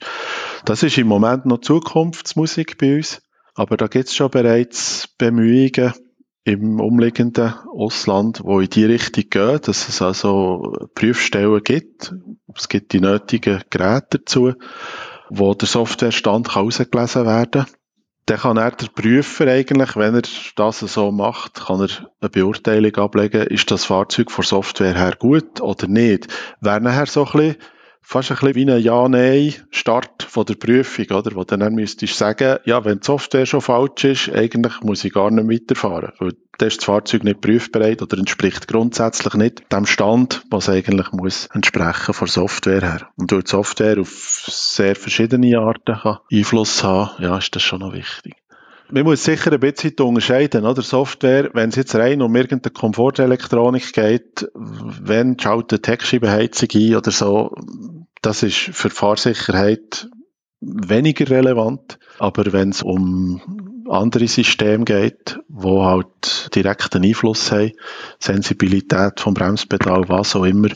[0.66, 3.22] Das ist im Moment noch Zukunftsmusik bei uns,
[3.54, 5.94] aber da gibt es schon bereits Bemühungen
[6.44, 12.16] im umliegenden Ausland, wo in die Richtung gehen, dass es also Prüfstellen gibt.
[12.56, 14.54] Es gibt die nötigen Geräte dazu,
[15.30, 17.81] wo der Softwarestand herausgelesen werden kann.
[18.26, 20.24] Dann kann er der Prüfer eigentlich, wenn er
[20.56, 21.90] das so macht, kann er
[22.22, 26.28] eine Beurteilung ablegen, ist das Fahrzeug von Software her gut oder nicht.
[26.62, 27.56] Wäre nachher so ein bisschen,
[28.02, 31.36] fast ein bisschen wie ein Ja-Nein-Start der Prüfung, oder?
[31.36, 35.04] Wo dann, dann müsstest du sagen, ja, wenn die Software schon falsch ist, eigentlich muss
[35.04, 36.12] ich gar nicht weiterfahren.
[36.20, 41.12] Weil dann ist das Fahrzeug nicht prüfbereit oder entspricht grundsätzlich nicht dem Stand, was eigentlich
[41.12, 43.08] muss entsprechen von Software her.
[43.16, 47.80] Und durch die Software auf sehr verschiedene Arten kann Einfluss haben, ja, ist das schon
[47.80, 48.41] noch wichtig.
[48.94, 50.82] Man muss sicher ein bisschen unterscheiden, oder?
[50.82, 57.56] Software, wenn es jetzt rein um irgendeine Komfortelektronik geht, wenn schaltet Heckscheibenheizung ein oder so,
[58.22, 60.10] das ist für Fahrsicherheit
[60.60, 62.00] weniger relevant.
[62.20, 63.42] Aber wenn es um
[63.90, 67.72] andere Systeme geht, wo halt direkten Einfluss haben,
[68.20, 70.70] Sensibilität vom Bremspedal, was auch immer,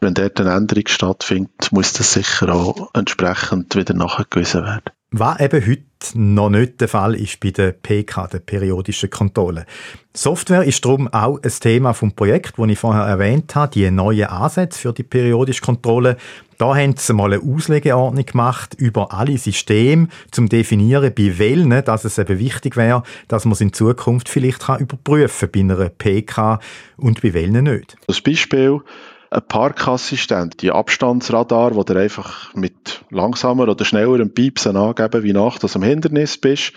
[0.00, 4.99] wenn dort eine Änderung stattfindet, muss das sicher auch entsprechend wieder nachgewiesen werden.
[5.12, 5.82] Was eben heute
[6.14, 9.66] noch nicht der Fall ist bei der PK, der periodischen Kontrolle.
[10.14, 14.26] Software ist darum auch ein Thema vom Projekt, das ich vorher erwähnt habe, die neuen
[14.26, 16.16] Ansätze für die periodische Kontrolle.
[16.58, 22.04] Da haben sie mal eine Auslegeordnung gemacht über alle Systeme, zum definieren, bei welchen dass
[22.04, 26.60] es eben wichtig wäre, dass man es in Zukunft vielleicht kann überprüfen bei einer PK
[26.96, 27.96] und bei welchen nicht.
[28.06, 28.80] Das Beispiel
[29.30, 35.58] ein Parkassistent, die Abstandsradar, wo du einfach mit langsamer oder schnellerem Piepsen angeben, wie nach
[35.58, 36.72] du am Hindernis bist,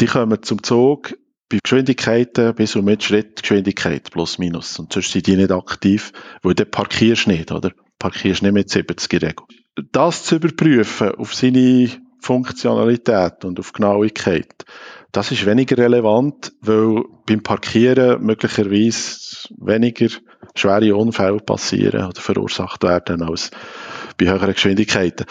[0.00, 1.14] die kommen zum Zug
[1.50, 4.78] bei Geschwindigkeiten bis und mit Schrittgeschwindigkeit plus minus.
[4.78, 7.72] Und sonst sind die nicht aktiv, weil du parkierst nicht, oder?
[7.98, 9.44] Parkierst nicht mit 70 in Regel.
[9.92, 14.64] Das zu überprüfen auf seine Funktionalität und auf Genauigkeit,
[15.12, 20.08] das ist weniger relevant, weil beim Parkieren möglicherweise weniger
[20.54, 23.50] schwere Unfälle passieren oder verursacht werden als
[24.18, 25.26] bei höheren Geschwindigkeiten.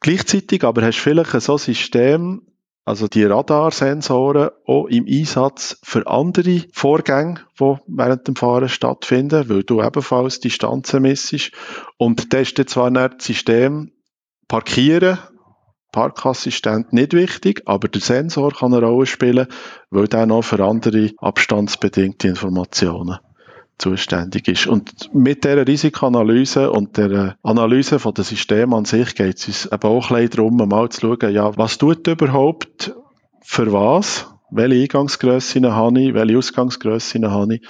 [0.00, 2.42] Gleichzeitig aber hast du vielleicht so ein System,
[2.86, 9.62] also die Radarsensoren auch im Einsatz für andere Vorgänge, die während dem Fahren stattfinden, weil
[9.64, 11.52] du ebenfalls Distanzen messest.
[11.98, 13.92] Und jetzt zwar nicht das System
[14.48, 15.18] parkieren,
[15.92, 19.46] Parkassistent nicht wichtig, aber der Sensor kann eine Rolle spielen,
[19.90, 23.18] weil der noch für andere abstandsbedingte Informationen
[23.80, 24.66] zuständig ist.
[24.66, 29.66] Und mit dieser Risikoanalyse und der Analyse von dem System an sich geht es uns
[29.66, 32.94] eben auch ein darum, mal zu schauen, ja, was tut überhaupt
[33.42, 34.26] für was?
[34.50, 36.14] Welche Eingangsgrössen habe ich?
[36.14, 37.62] Welche Ausgangsgrössen habe ich?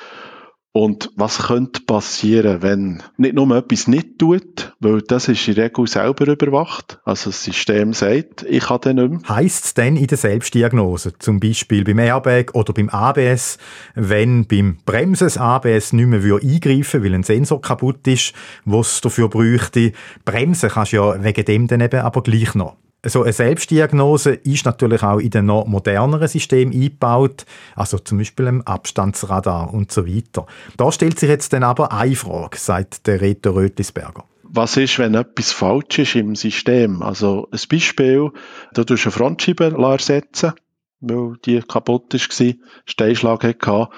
[0.72, 5.64] Und was könnte passieren, wenn nicht nur etwas nicht tut, weil das ist in der
[5.64, 9.36] Regel selber überwacht, also das System sagt, ich kann den nicht mehr.
[9.36, 13.58] Heisst es denn in der Selbstdiagnose, zum Beispiel beim Airbag oder beim ABS,
[13.96, 18.32] wenn beim Bremsen das ABS nicht mehr eingreifen weil ein Sensor kaputt ist,
[18.64, 19.90] was dafür bräuchte,
[20.24, 22.76] bremsen kannst du ja wegen dem dann eben aber gleich noch
[23.08, 28.46] so eine Selbstdiagnose ist natürlich auch in den noch moderneren Systemen eingebaut, also zum Beispiel
[28.46, 30.46] im Abstandsradar und so weiter.
[30.76, 34.24] Da stellt sich jetzt dann aber eine Frage, sagt der Reto Rötlisberger.
[34.42, 37.02] Was ist, wenn etwas falsch ist im System?
[37.02, 38.30] Also ein Beispiel,
[38.74, 40.52] da tust du eine Frontscheibe ersetzen,
[41.00, 43.88] weil die kaputt war, Steinschlag hatte.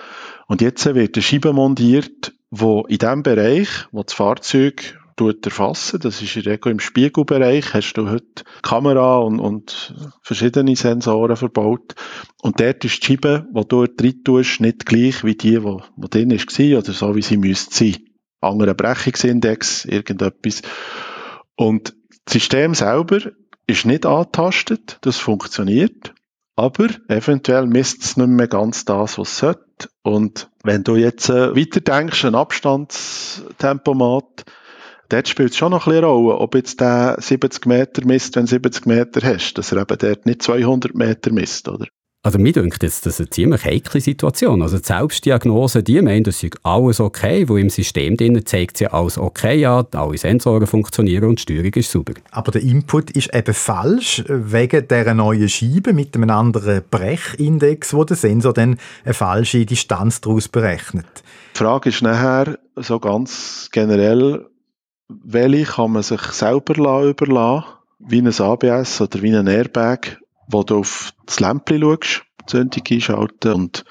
[0.46, 4.98] Und jetzt wird eine Scheibe montiert, wo in dem Bereich, wo das Fahrzeug
[5.30, 6.00] erfassen.
[6.00, 7.74] Das ist in Regel im Spiegelbereich.
[7.74, 11.94] Hast du heute Kamera und, und verschiedene Sensoren verbaut.
[12.42, 16.08] Und dort ist die Scheibe, die du drin tust, nicht gleich wie die, die, die
[16.08, 17.96] drin war oder so, wie sie müsste sein.
[18.40, 20.62] Anderer Brechungsindex, irgendetwas.
[21.56, 23.18] Und das System selber
[23.66, 26.14] ist nicht angetastet, das funktioniert.
[26.54, 29.88] Aber eventuell misst es nicht mehr ganz das, was es sollte.
[30.02, 34.44] Und wenn du jetzt äh, weiter denkst, ein Abstandstempomat,
[35.12, 38.44] dort spielt es schon noch ein bisschen Rolle, ob jetzt der 70 Meter misst, wenn
[38.44, 41.86] du 70 Meter hast, dass er eben dort nicht 200 Meter misst, oder?
[42.24, 44.62] Also mir denkt jetzt, das ist eine ziemlich heikle Situation.
[44.62, 48.86] Also die Selbstdiagnose, die meinen, das ist alles okay, wo im System drin zeigt sie
[48.86, 52.12] alles okay an, alle Sensoren funktionieren und die Steuerung ist super.
[52.30, 58.04] Aber der Input ist eben falsch, wegen dieser neuen Scheibe mit einem anderen Brechindex, wo
[58.04, 61.24] der Sensor dann eine falsche Distanz daraus berechnet.
[61.56, 64.46] Die Frage ist nachher so ganz generell,
[65.24, 67.64] welche kann man sich selber überlassen,
[67.98, 73.52] wie ein ABS oder wie ein Airbag, wo du auf das Lämpchen schaust, Zündung einschalten
[73.52, 73.84] und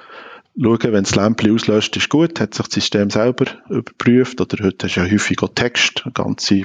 [0.59, 4.87] schauen, wenn das Lämpchen auslöst, ist gut, hat sich das System selber überprüft oder heute
[4.87, 6.63] hast du ja häufig auch Text, ganze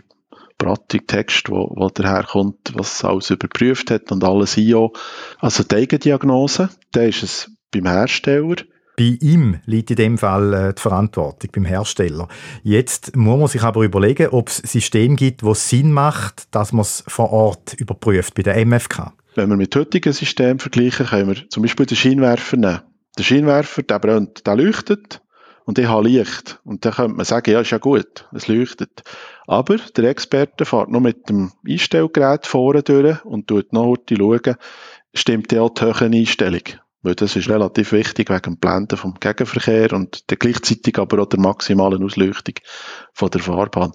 [0.59, 4.93] Brattung Text, wo, wo daherkommt, was alles überprüft hat und alles IO.
[5.39, 8.57] Also die Eigendiagnose, da ist es beim Hersteller
[8.97, 12.29] bei ihm liegt in dem Fall äh, die Verantwortung, beim Hersteller.
[12.63, 16.81] Jetzt muss man sich aber überlegen, ob es System gibt, das Sinn macht, dass man
[16.83, 19.13] es vor Ort überprüft, bei der MFK.
[19.35, 22.81] Wenn wir mit heutigen Systemen vergleichen, können wir zum Beispiel den Scheinwerfer nehmen.
[23.19, 25.21] Der Scheinwerfer, der brennt, der leuchtet
[25.67, 26.59] und ich habe Licht.
[26.65, 29.03] Und dann könnte man sagen, ja, ist ja gut, es leuchtet.
[29.47, 34.57] Aber der Experte fährt noch mit dem Einstellgerät vorne durch und tut noch schauen,
[35.13, 36.63] stimmt der auch die höhere Einstellung.
[37.07, 41.29] Weil das ist relativ wichtig wegen dem Blenden vom Gegenverkehr und der gleichzeitig aber auch
[41.29, 42.55] der maximalen Ausleuchtung
[43.13, 43.93] von der Fahrbahn.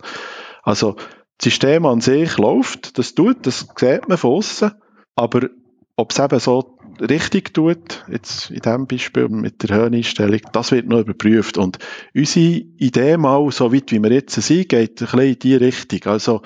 [0.63, 0.95] Also,
[1.37, 4.71] das System an sich läuft, das tut, das sieht man von außen,
[5.15, 5.49] aber
[5.97, 10.87] ob es eben so richtig tut, jetzt in diesem Beispiel mit der Höheneinstellung, das wird
[10.87, 11.57] noch überprüft.
[11.57, 11.79] Und
[12.15, 15.99] unsere Idee mal, so weit wie wir jetzt sind, geht ein bisschen in die Richtung.
[16.05, 16.43] Also,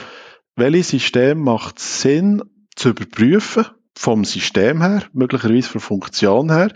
[0.55, 2.41] welches System macht Sinn
[2.76, 3.66] zu überprüfen,
[3.98, 6.72] vom System her, möglicherweise von Funktion her,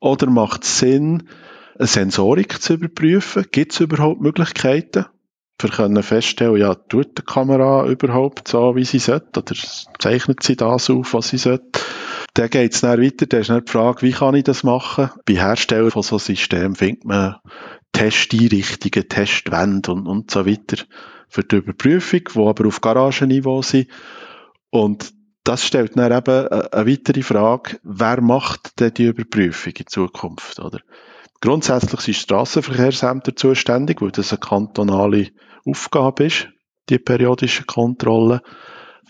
[0.00, 1.28] oder macht es Sinn,
[1.78, 3.46] eine Sensorik zu überprüfen?
[3.50, 5.06] Gibt es überhaupt Möglichkeiten?
[5.58, 9.54] Wir können feststellen, ja, tut die Kamera überhaupt so, wie sie sollte, oder
[9.98, 11.80] zeichnet sie das auf, was sie sollte?
[12.34, 15.08] Dann geht es dann weiter, dann ist dann die Frage, wie kann ich das machen?
[15.24, 17.36] Bei Herstellern von so Systemen findet man
[17.92, 20.84] Testeinrichtungen, Testwände und, und so weiter
[21.28, 23.88] für die Überprüfung, die aber auf Garagenniveau sind.
[24.68, 25.15] Und
[25.46, 30.80] das stellt dann eben eine weitere Frage, wer macht denn die Überprüfung in Zukunft, oder?
[31.40, 35.28] Grundsätzlich sind Strassenverkehrsämter zuständig, weil das eine kantonale
[35.64, 36.48] Aufgabe ist,
[36.88, 38.42] die periodische Kontrolle.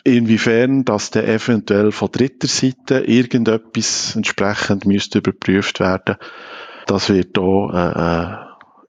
[0.05, 6.17] Inwiefern, dass der eventuell von dritter Seite irgendetwas entsprechend müsste überprüft werden,
[6.87, 8.47] das wird auch äh, äh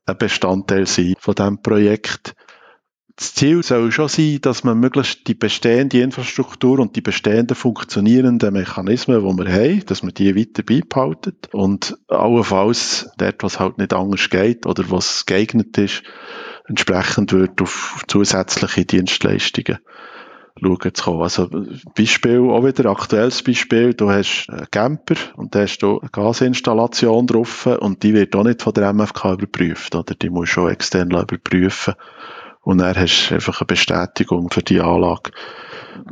[0.10, 2.34] ein Bestandteil sein von diesem Projekt
[3.18, 8.54] das Ziel soll schon sein, dass man möglichst die bestehende Infrastruktur und die bestehenden funktionierenden
[8.54, 13.94] Mechanismen, die wir haben, dass man die weiter beibehaltet und allenfalls dort, was halt nicht
[13.94, 16.04] anders geht oder was geeignet ist,
[16.68, 19.80] entsprechend wird auf zusätzliche Dienstleistungen
[20.62, 21.22] schauen zu kommen.
[21.24, 21.50] Also
[21.96, 27.26] Beispiel, auch wieder aktuelles Beispiel, du hast einen Camper und da hast du eine Gasinstallation
[27.26, 31.10] drauf und die wird auch nicht von der MFK überprüft, oder die muss schon extern
[31.12, 31.96] überprüfen
[32.68, 35.32] und dann hast du einfach eine Bestätigung für die Anlage.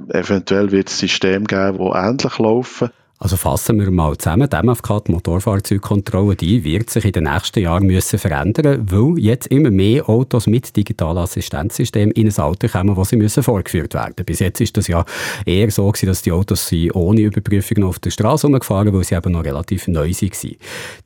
[0.08, 2.92] Eventuell wird es System geben, die ähnlich laufen.
[3.18, 7.62] Also fassen wir mal zusammen, die MFK, die Motorfahrzeugkontrolle, die wird sich in den nächsten
[7.62, 12.98] Jahren müssen verändern, weil jetzt immer mehr Autos mit digitalen Assistenzsystemen in ein Auto kommen,
[12.98, 14.26] wo sie müssen vorgeführt werden.
[14.26, 15.06] Bis jetzt ist das ja
[15.46, 19.32] eher so gewesen, dass die Autos ohne Überprüfung auf der Straße umgefahren, weil sie eben
[19.32, 20.56] noch relativ neu waren.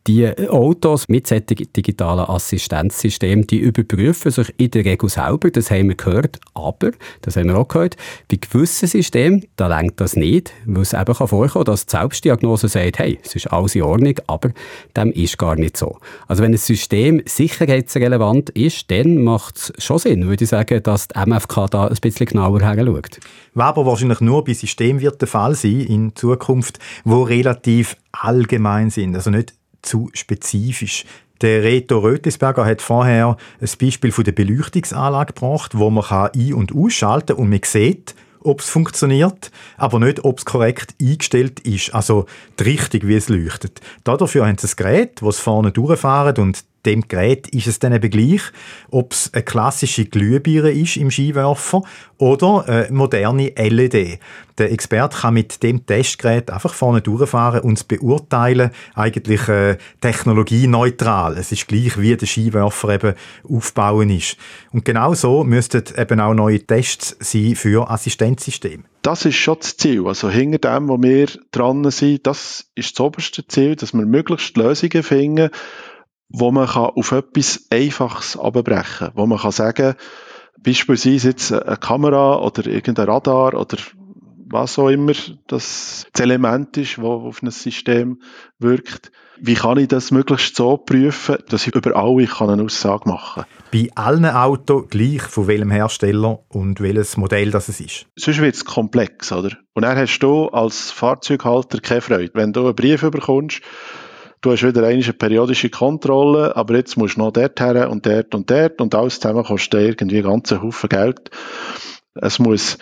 [0.08, 5.90] Die Autos mit solchen digitalen Assistenzsystemen, die überprüfen sich in der Regel selber, das haben
[5.90, 6.90] wir gehört, aber,
[7.22, 7.98] das haben wir auch gehört,
[8.32, 13.00] bei gewissen Systemen, da lenkt das nicht, weil es eben vorkommen kann, dass Selbstdiagnose sagt,
[13.00, 14.52] hey, es ist alles in Ordnung, aber
[14.96, 15.98] dem ist gar nicht so.
[16.28, 21.08] Also wenn ein System sicherheitsrelevant ist, dann macht es schon Sinn, würde ich sagen, dass
[21.08, 23.20] die MFK da ein bisschen genauer hinschaut.
[23.54, 28.90] Was aber wahrscheinlich nur bei Systemen wird der Fall sein in Zukunft, wo relativ allgemein
[28.90, 31.06] sind, also nicht zu spezifisch.
[31.42, 36.76] Der Reto Rötlisberger hat vorher ein Beispiel von der Beleuchtungsanlage gebracht, wo man ein- und
[36.76, 41.94] ausschalten kann und man sieht, ob es funktioniert, aber nicht, ob es korrekt eingestellt ist,
[41.94, 42.26] also
[42.60, 43.82] die Richtung, wie es leuchtet.
[44.04, 48.10] Dafür haben sie ein Gerät, das vorne durchfahren und dem Gerät ist es dann eben
[48.10, 48.42] gleich,
[48.90, 51.82] ob es eine klassische Glühbirne ist im Skiwerfer
[52.18, 54.20] oder eine moderne LED.
[54.58, 61.38] Der Experte kann mit dem Testgerät einfach vorne durchfahren und es beurteilen, eigentlich äh, technologieneutral.
[61.38, 63.14] Es ist gleich, wie der Skiwerfer eben
[63.50, 64.36] aufbauen ist.
[64.72, 68.84] Und genau so müssten eben auch neue Tests sein für Assistenzsysteme.
[69.02, 70.06] Das ist schon das Ziel.
[70.06, 74.58] Also hinter dem, wo wir dran sind, das ist das oberste Ziel, dass wir möglichst
[74.58, 75.50] Lösungen finden,
[76.30, 79.12] wo man kann auf etwas Einfaches abbrechen kann.
[79.16, 79.96] Wo man kann sagen,
[80.64, 83.78] beispielsweise jetzt eine Kamera oder irgendein Radar oder
[84.52, 85.14] was auch immer
[85.48, 88.22] das, Element ist, das auf ein System
[88.58, 89.12] wirkt.
[89.42, 93.52] Wie kann ich das möglichst so prüfen, dass ich über alle eine Aussage machen kann?
[93.72, 98.06] Bei allen Autos gleich, von welchem Hersteller und welches Modell das es ist.
[98.18, 99.52] Sonst wird es komplex, oder?
[99.74, 102.32] Und dann hast du als Fahrzeughalter keine Freude.
[102.34, 103.62] Wenn du einen Brief bekommst,
[104.42, 108.34] du hast wieder eine periodische Kontrolle, aber jetzt musst du noch dort her und dort
[108.36, 111.30] und dort und alles zusammen kostet irgendwie einen ganzen Haufen Geld.
[112.16, 112.78] Es muss,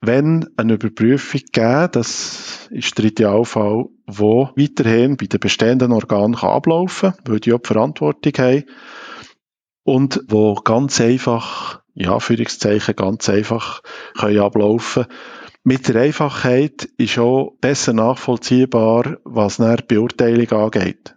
[0.00, 6.50] wenn eine Überprüfung geben, das ist der Idealfall, wo weiterhin bei den bestehenden Organen kann
[6.50, 8.64] ablaufen kann, weil die auch die Verantwortung haben
[9.84, 13.82] und wo ganz einfach, ja, Führungszeichen ganz einfach
[14.18, 15.16] können ablaufen können
[15.68, 21.14] mit der Einfachheit ist auch besser nachvollziehbar, was eine Beurteilung angeht.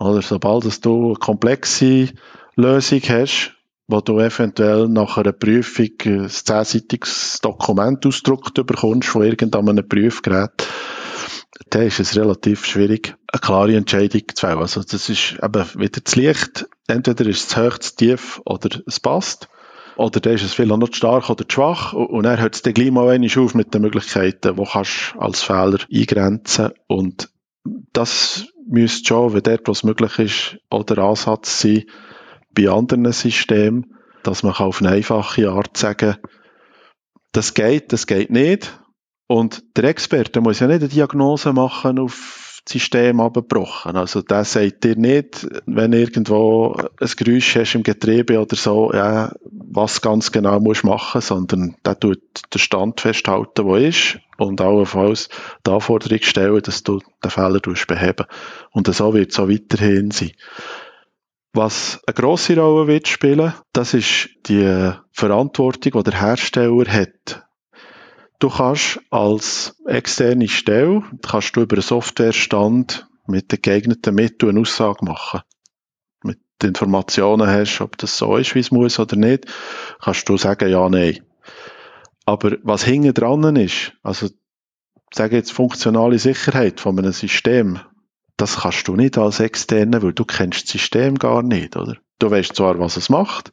[0.00, 2.08] Oder sobald du eine komplexe
[2.56, 3.54] Lösung hast,
[3.86, 10.66] wo du eventuell nach einer Prüfung ein zehnseitiges Dokument ausgedruckt bekommst von irgendeinem Prüfgerät,
[11.70, 14.58] dann ist es relativ schwierig, eine klare Entscheidung zu fällen.
[14.58, 18.80] Also das ist eben wieder das Licht, entweder ist es zu hoch, zu tief oder
[18.84, 19.48] es passt.
[19.96, 21.92] Oder dann ist es vielleicht noch zu stark oder zu schwach.
[21.92, 25.42] Und dann hört es dann gleich mal auf mit den Möglichkeiten, die kannst du als
[25.42, 26.72] Fehler eingrenzen.
[26.86, 27.30] Und
[27.92, 31.84] das müsste schon, wenn dort was möglich ist, auch der Ansatz sein,
[32.54, 36.16] bei anderen Systemen, dass man auf eine einfache Art sagen
[37.36, 38.80] das geht, das geht nicht.
[39.26, 43.96] Und der Experte muss ja nicht eine Diagnose machen auf System abgebrochen.
[43.96, 49.32] Also der sagt dir nicht, wenn irgendwo ein Geräusch hast im Getriebe oder so, ja,
[49.76, 52.20] was ganz genau musst machen, sondern der tut
[52.52, 55.28] den Stand festhalten, wo ist und allenfalls
[55.66, 58.26] die Anforderung stellen, dass du den Fehler beheben
[58.72, 60.32] Und so wird es auch weiterhin sein.
[61.52, 67.46] Was eine grosse Rolle wird spielen, das ist die Verantwortung, die der Hersteller hat
[68.38, 74.60] Du kannst als externe Stelle, kannst du über einen Softwarestand mit den geeigneten Mitteln eine
[74.60, 75.40] Aussage machen.
[76.62, 79.46] Den Informationen hast, ob das so ist, wie es muss oder nicht,
[80.00, 81.20] kannst du sagen, ja, nein.
[82.24, 84.28] Aber was hinten dran ist, also,
[85.12, 87.80] sage jetzt funktionale Sicherheit von einem System,
[88.36, 91.96] das kannst du nicht als Externe, weil du kennst das System gar nicht, oder?
[92.18, 93.52] Du weißt zwar, was es macht,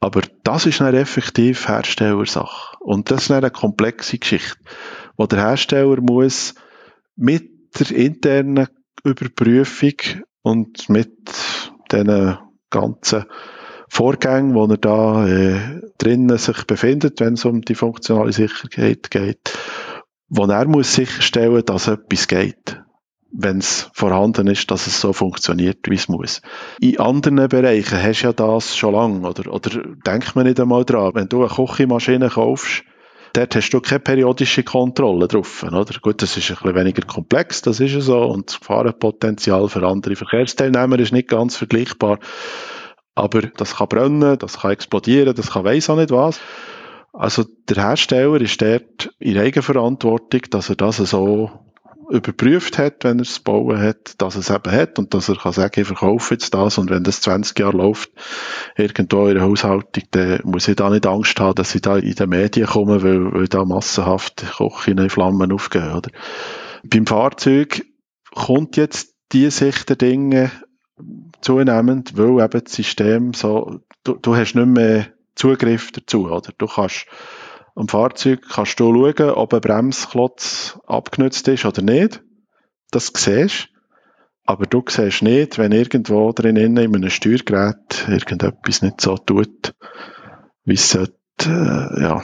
[0.00, 2.76] aber das ist eine effektiv Herstellersache.
[2.80, 4.58] Und das ist eine komplexe Geschichte,
[5.16, 6.54] wo der Hersteller muss
[7.14, 8.66] mit der internen
[9.04, 9.94] Überprüfung
[10.42, 11.12] und mit
[11.92, 12.38] den
[12.70, 13.24] ganzen
[13.88, 19.52] Vorgängen, wo er da äh, drinnen sich befindet, wenn es um die funktionale Sicherheit geht,
[20.28, 22.82] wo er muss sicherstellen, dass etwas geht
[23.32, 26.42] wenn es vorhanden ist, dass es so funktioniert, wie es muss.
[26.80, 30.84] In anderen Bereichen hast du ja das schon lange, oder, oder denkt man nicht einmal
[30.84, 32.84] dran, wenn du eine Küchenmaschine kaufst,
[33.32, 35.84] dort hast du keine periodische Kontrolle drauf, oder?
[36.00, 39.86] Gut, das ist ein bisschen weniger komplex, das ist ja so, und das Gefahrenpotenzial für
[39.86, 42.18] andere Verkehrsteilnehmer ist nicht ganz vergleichbar,
[43.14, 46.40] aber das kann brennen, das kann explodieren, das kann weiss auch nicht was.
[47.12, 51.50] Also der Hersteller ist dort in Eigenverantwortung, dass er das so
[52.12, 55.36] überprüft hat, wenn er es bauen hat, dass er es eben hat und dass er
[55.36, 58.10] kann sagen, ich verkaufe jetzt das und wenn das 20 Jahre läuft,
[58.76, 62.14] irgendwo in der Haushaltung, dann muss ich da nicht Angst haben, dass ich da in
[62.14, 66.10] den Medien komme, weil, weil da massenhaft Kochen in Flammen aufgehen, oder?
[66.84, 67.84] Beim Fahrzeug
[68.34, 70.50] kommt jetzt die Sicht der Dinge
[71.40, 76.52] zunehmend, weil eben das System so, du, du hast nicht mehr Zugriff dazu, oder?
[76.58, 77.06] Du kannst
[77.74, 82.22] am Fahrzeug kannst du schauen, ob ein Bremsklotz abgenutzt ist oder nicht.
[82.90, 83.68] Das siehst
[84.44, 89.74] aber du siehst nicht, wenn irgendwo drinnen in einem Steuergerät irgendetwas nicht so tut,
[90.64, 91.14] wie es sollte.
[91.44, 92.22] Äh, ja,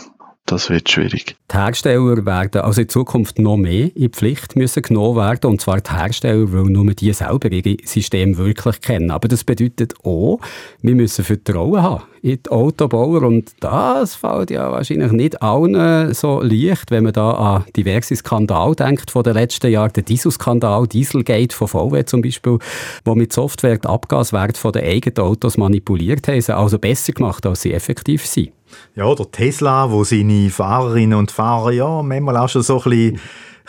[0.51, 1.37] das wird schwierig.
[1.53, 5.81] Die Hersteller werden also in Zukunft noch mehr in Pflicht müssen genommen werden, und zwar
[5.81, 9.11] die Hersteller, weil nur die selber ihre Systeme wirklich kennen.
[9.11, 10.41] Aber das bedeutet auch,
[10.83, 16.41] wir müssen Vertrauen haben in die Autobauer und das fällt ja wahrscheinlich nicht allen so
[16.43, 19.93] leicht, wenn man da an diverse Skandale denkt von den letzten Jahren.
[19.93, 22.59] Der Dieselskandal, Dieselgate von VW zum Beispiel,
[23.05, 27.73] wo mit Software die Abgaswerte den eigenen Autos manipuliert haben, also besser gemacht, als sie
[27.73, 28.53] effektiv sind.
[28.95, 33.21] Ja, oder Tesla, wo seine Fahrerinnen und Fahrer ja manchmal auch schon so ein bisschen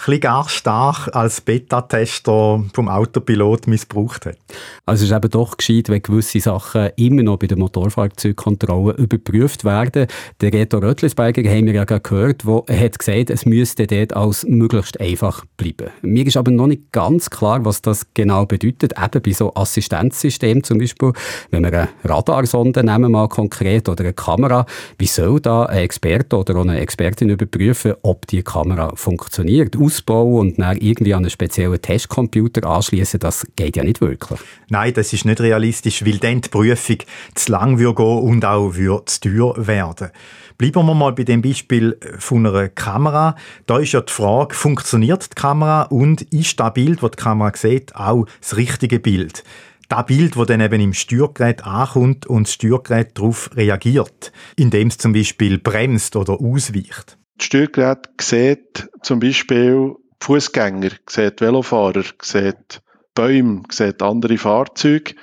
[0.06, 4.38] bisschen gar stark als Beta-Tester vom Autopilot missbraucht hat.
[4.86, 9.64] Also es ist eben doch gescheit, wenn gewisse Sachen immer noch bei der Motorfahrzeugkontrolle überprüft
[9.64, 10.08] werden.
[10.42, 15.00] Der Reto Röttlisberger haben wir ja gehört, der hat gesagt, es müsste dort als möglichst
[15.00, 15.90] einfach bleiben.
[16.02, 20.64] Mir ist aber noch nicht ganz klar, was das genau bedeutet, eben bei so Assistenzsystemen
[20.64, 21.14] zum Beispiel,
[21.52, 24.66] wenn wir eine Radarsonde nehmen mal konkret oder eine Kamera,
[24.98, 29.76] wie soll da ein Experte oder eine Expertin überprüfen, ob die Kamera funktioniert?
[29.90, 34.40] Ausbauen und dann irgendwie an einen speziellen Testcomputer anschließen, das geht ja nicht wirklich.
[34.70, 36.98] Nein, das ist nicht realistisch, weil dann die Prüfung
[37.36, 38.74] zu lang würde gehen und auch
[39.06, 40.10] zu teuer werden.
[40.58, 43.36] Bleiben wir mal bei dem Beispiel von einer Kamera.
[43.66, 47.52] Da ist ja die Frage, funktioniert die Kamera und ist das Bild, das die Kamera
[47.56, 49.44] sieht, auch das richtige Bild?
[49.88, 54.98] Das Bild, das dann eben im Steuergerät ankommt und das Steuergerät darauf reagiert, indem es
[54.98, 57.19] zum Beispiel bremst oder ausweicht.
[57.46, 62.82] Steuergerät sieht zum Beispiel Fußgänger, sieht Velofahrer, sieht
[63.16, 65.16] Bäume, sieht andere Fahrzeuge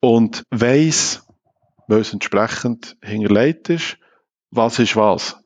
[0.00, 1.22] und weil es
[1.88, 3.98] entsprechend hinterlegt ist,
[4.50, 5.36] was ist was.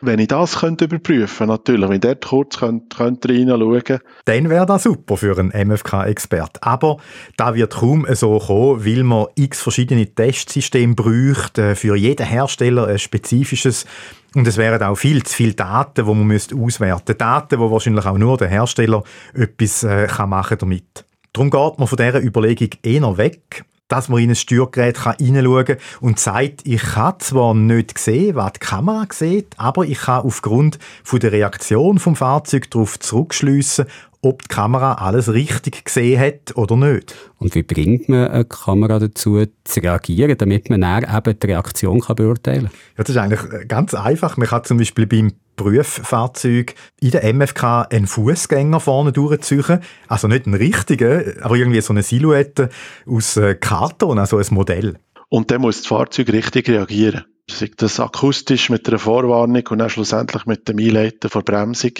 [0.00, 4.64] Wenn ich das könnte überprüfen natürlich, wenn ich dort kurz könnte, könnte reinschauen Dann wäre
[4.64, 6.62] das super für einen MFK-Expert.
[6.62, 6.98] Aber
[7.36, 12.98] da wird kaum so kommen, weil man x verschiedene Testsysteme bräuchte, für jeden Hersteller ein
[13.00, 13.86] spezifisches
[14.34, 17.14] und es wären auch viel zu viele Daten, die man auswerten müsste.
[17.14, 19.02] Daten, wo wahrscheinlich auch nur der Hersteller
[19.34, 21.04] etwas äh, kann machen damit.
[21.32, 25.76] Darum geht man von dieser Überlegung eher weg dass man in ein Steuergerät hineinschauen kann
[26.00, 30.78] und sagt, ich kann zwar nicht sehen, was die Kamera sieht, aber ich kann aufgrund
[31.02, 33.86] von der Reaktion vom Fahrzeug darauf zurückschliessen,
[34.20, 37.14] ob die Kamera alles richtig gesehen hat oder nicht.
[37.38, 42.00] Und wie bringt man eine Kamera dazu, zu reagieren, damit man dann eben die Reaktion
[42.00, 42.72] kann beurteilen kann?
[42.96, 44.36] Ja, das ist eigentlich ganz einfach.
[44.36, 49.80] Man kann zum Beispiel beim Prüffahrzeug in der MFK einen Fußgänger vorne durchziehen.
[50.08, 52.70] Also nicht einen richtigen, aber irgendwie so eine Silhouette
[53.06, 54.98] aus äh, Karton, also ein Modell.
[55.28, 57.24] Und dann muss das Fahrzeug richtig reagieren.
[57.50, 61.92] Sei das akustisch mit einer Vorwarnung und dann schlussendlich mit dem Einleiten der Bremsung.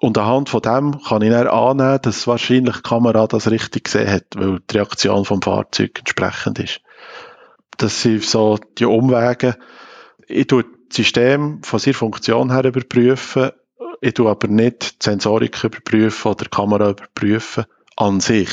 [0.00, 4.10] Und anhand von dem kann ich dann annehmen, dass wahrscheinlich die Kamera das richtig gesehen
[4.10, 6.80] hat, weil die Reaktion vom Fahrzeug entsprechend ist.
[7.78, 9.56] Das sind so die Umwege.
[10.28, 13.50] Ich tue das System von seiner Funktion her überprüfen.
[14.00, 17.64] Ich tue aber nicht die Sensorik überprüfen oder die Kamera überprüfen
[17.96, 18.50] an sich.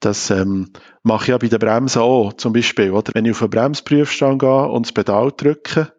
[0.00, 0.72] Das ähm,
[1.04, 2.90] mache ich ja bei den Bremsen auch, zum Beispiel.
[2.90, 3.12] Oder?
[3.14, 5.92] Wenn ich auf einen Bremsprüfstand gehe und das Pedal drücke,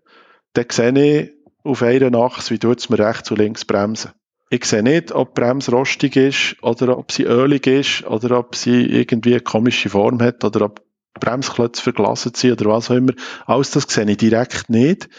[0.54, 1.32] dann sehe ich
[1.64, 4.12] auf einer Achse, wie tut es mir rechts und links bremsen.
[4.54, 8.56] Ich sehe nicht, ob die Bremse rostig ist oder ob sie ölig ist oder ob
[8.56, 10.84] sie irgendwie eine komische Form hat oder ob
[11.20, 13.14] Bremsklötze verglaset sind oder was auch immer.
[13.48, 15.10] Alles das sehe ich direkt nicht.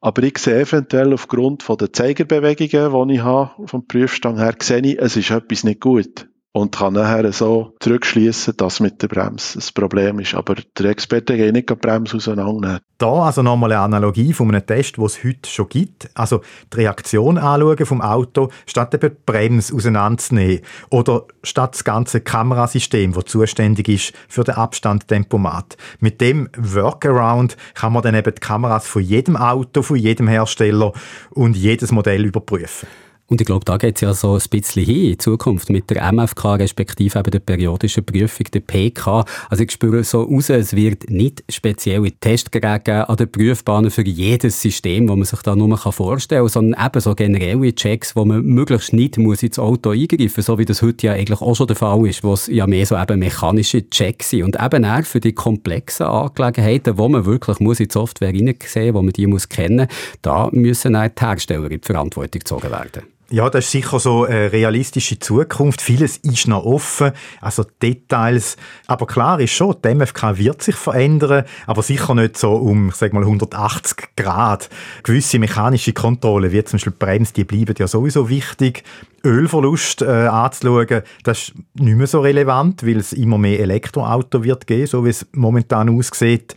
[0.00, 4.78] Aber ich sehe eventuell aufgrund von der Zeigerbewegungen, die ich habe, vom Prüfstand her, sehe
[4.82, 9.58] ich, es ist etwas nicht gut und kann nachher so zurückschließen, dass mit der Bremse
[9.58, 10.34] ein Problem ist.
[10.34, 12.80] Aber der Experte geht nicht die Bremse auseinander.
[12.96, 16.10] Da also nochmal eine Analogie von einem Test, den es heute schon gibt.
[16.14, 16.40] Also
[16.72, 20.62] die Reaktion anschauen vom Auto, statt eben die Bremse auseinanderzunehmen.
[20.90, 25.76] Oder statt das ganze Kamerasystem, das zuständig ist für den Abstandtempomat.
[26.00, 30.92] Mit dem Workaround kann man dann eben die Kameras von jedem Auto, von jedem Hersteller
[31.30, 32.88] und jedes Modell überprüfen.
[33.30, 36.10] Und ich glaube, da geht es ja so ein bisschen hin in Zukunft mit der
[36.12, 39.26] MFK, respektive eben der periodischen Prüfung, der PK.
[39.50, 44.62] Also ich spüre so raus, es wird nicht spezielle Testgeräte an den Prüfbahnen für jedes
[44.62, 48.46] System, wo man sich da nur vorstellen kann, sondern eben so generelle Checks, wo man
[48.46, 51.66] möglichst nicht muss ins Auto eingreifen muss, so wie das heute ja eigentlich auch schon
[51.66, 54.44] der Fall ist, wo es ja mehr so eben mechanische Checks sind.
[54.44, 58.94] Und eben auch für die komplexen Angelegenheiten, wo man wirklich muss in die Software hineinsehen,
[58.94, 59.86] wo man die muss kennen,
[60.22, 63.17] da müssen auch die Hersteller in die Verantwortung gezogen werden.
[63.30, 65.82] Ja, das ist sicher so eine realistische Zukunft.
[65.82, 67.12] Vieles ist noch offen,
[67.42, 68.56] also Details.
[68.86, 73.12] Aber klar ist schon, die MFK wird sich verändern, aber sicher nicht so um, sag
[73.12, 74.70] mal, 180 Grad.
[75.02, 78.82] Gewisse mechanische Kontrollen, wie zum Beispiel Bremse, die bleiben ja sowieso wichtig.
[79.22, 84.66] Ölverlust äh, anzuschauen, das ist nicht mehr so relevant, weil es immer mehr Elektroauto wird
[84.66, 86.56] geben, so wie es momentan aussieht.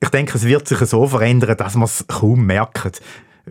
[0.00, 3.00] Ich denke, es wird sich so verändern, dass man es kaum merkt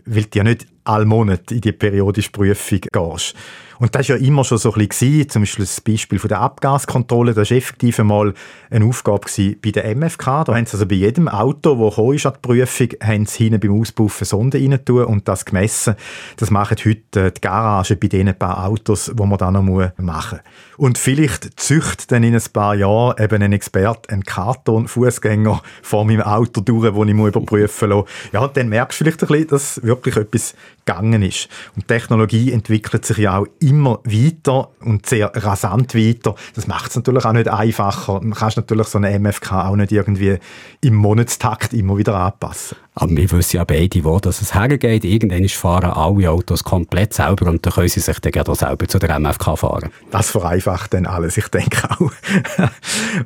[0.04, 3.34] weil du ja nicht alle Monate in die periodische Prüfung gehst.
[3.80, 7.32] Und das war ja immer schon so ein bisschen, zum Beispiel das Beispiel der Abgaskontrolle,
[7.32, 8.34] das war effektiv einmal
[8.70, 9.26] eine Aufgabe
[9.62, 10.44] bei der MFK.
[10.44, 13.80] Da haben sie also bei jedem Auto, das an die Prüfung, haben sie hinten beim
[13.80, 15.94] Auspuffen Sonde rein tun und das gemessen.
[16.36, 20.76] Das machen heute die Garage bei den paar Autos, die man dann noch machen muss.
[20.76, 26.22] Und vielleicht züchtet dann in ein paar Jahren eben ein Experte einen Karton-Fußgänger vor meinem
[26.22, 28.08] Auto durch, den ich überprüfen muss.
[28.32, 30.54] Ja, dann merkst du vielleicht ein bisschen, dass wirklich etwas
[30.84, 31.48] gegangen ist.
[31.76, 33.46] Und Technologie entwickelt sich ja auch
[33.78, 36.34] weiter und sehr rasant weiter.
[36.54, 38.20] Das macht es natürlich auch nicht einfacher.
[38.20, 40.38] Man kann natürlich so eine MFK auch nicht irgendwie
[40.80, 42.76] im Monatstakt immer wieder anpassen.
[42.94, 45.04] Aber wir wissen ja beide, wo dass es hergeht.
[45.04, 48.98] Irgendwann fahren alle Autos komplett selber und dann können sie sich dann auch selber zu
[48.98, 49.90] der MFK fahren.
[50.10, 52.10] Das vereinfacht dann alles, ich denke auch.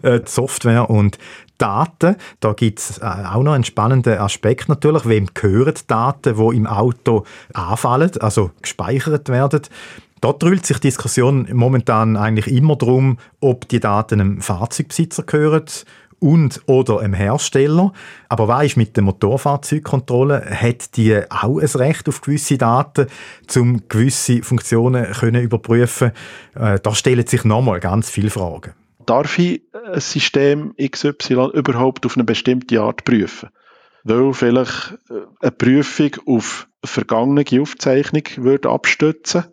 [0.03, 1.19] Äh, die Software und
[1.59, 2.17] Daten.
[2.41, 5.07] Da gibt es äh, auch noch einen spannenden Aspekt natürlich.
[5.07, 9.63] Wem gehören die Daten, die im Auto anfallen, also gespeichert werden?
[10.25, 15.67] Da drüllt sich die Diskussion momentan eigentlich immer darum, ob die Daten einem Fahrzeugbesitzer gehören
[16.19, 17.93] und oder einem Hersteller.
[18.31, 20.47] Aber was ist mit der Motorfahrzeugkontrolle?
[20.49, 23.09] Hat die auch ein Recht auf gewisse Daten,
[23.55, 26.13] um gewisse Funktionen können überprüfen?
[26.55, 28.73] Äh, da stellen sich nochmal ganz viele Fragen
[29.05, 33.51] darf ich ein System XY überhaupt auf eine bestimmte Art prüfen?
[34.05, 39.45] Weil vielleicht äh, eine Prüfung auf vergangene Aufzeichnung würde abstützen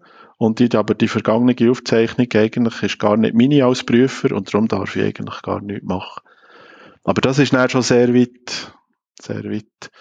[0.42, 4.68] und ich aber die vergangene Aufzeichnung eigentlich ist gar nicht meine als Prüfer und darum
[4.68, 6.24] darf ich eigentlich gar nichts machen.
[7.04, 8.74] Aber das ist dann schon sehr weit,
[9.22, 9.92] sehr weit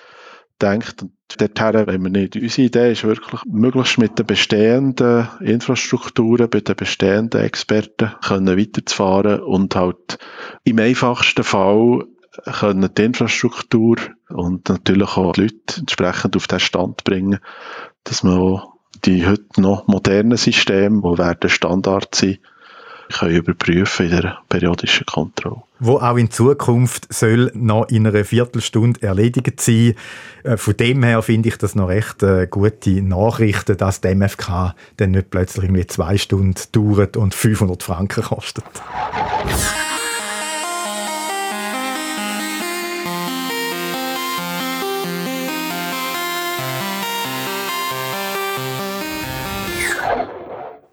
[0.62, 1.02] denkt.
[1.02, 2.36] Und dorthin wenn wir nicht.
[2.36, 9.40] Unsere Idee ist wirklich, möglichst mit den bestehenden Infrastrukturen, mit den bestehenden Experten können weiterzufahren
[9.40, 10.16] und halt
[10.64, 12.06] im einfachsten Fall
[12.46, 13.96] können die Infrastruktur
[14.30, 17.40] und natürlich auch die Leute entsprechend auf den Stand bringen,
[18.04, 22.38] dass man auch die heute noch modernen Systeme, die werden Standard sein,
[23.10, 25.62] können überprüfen in der periodischen Kontrolle.
[25.78, 29.94] Wo auch in Zukunft soll noch in einer Viertelstunde erledigt sein.
[30.44, 34.74] Äh, von dem her finde ich das noch recht äh, gute Nachrichten, dass der MFK
[34.98, 38.64] dann nicht plötzlich irgendwie zwei Stunden dauert und 500 Franken kostet.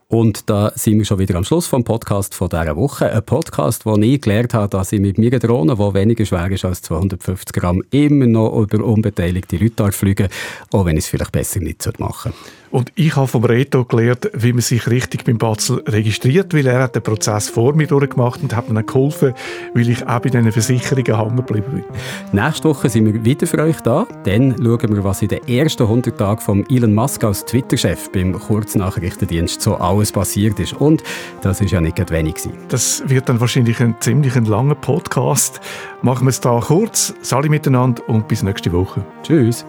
[0.09, 3.11] Und da sind wir schon wieder am Schluss vom Podcast von dieser Woche.
[3.11, 6.63] Ein Podcast, wo ich gelernt habe, dass ich mit meiner Drohne, die weniger schwer ist
[6.63, 10.29] als 250 Gramm, immer noch über unbeteiligte Leute fliegen
[10.71, 12.57] auch wenn ich es vielleicht besser nicht machen sollte.
[12.69, 16.83] Und ich habe vom Reto gelernt, wie man sich richtig beim Batzel registriert, weil er
[16.83, 19.33] hat den Prozess vor mir durchgemacht und hat mir dann geholfen,
[19.73, 21.83] weil ich auch bei diesen Versicherungen hängen geblieben
[22.31, 22.43] bin.
[22.43, 24.05] Nächste Woche sind wir wieder für euch da.
[24.25, 28.33] Dann schauen wir, was in den ersten 100 Tagen von Elon Musk als Twitter-Chef beim
[28.33, 30.73] Kurznachrichtendienst so alles passiert ist.
[30.73, 31.03] Und
[31.41, 32.53] das ist ja nicht wenig gewesen.
[32.69, 35.59] Das wird dann wahrscheinlich ein ziemlich langer Podcast.
[36.01, 37.13] Machen wir es da kurz.
[37.21, 39.03] Sali miteinander und bis nächste Woche.
[39.23, 39.65] Tschüss.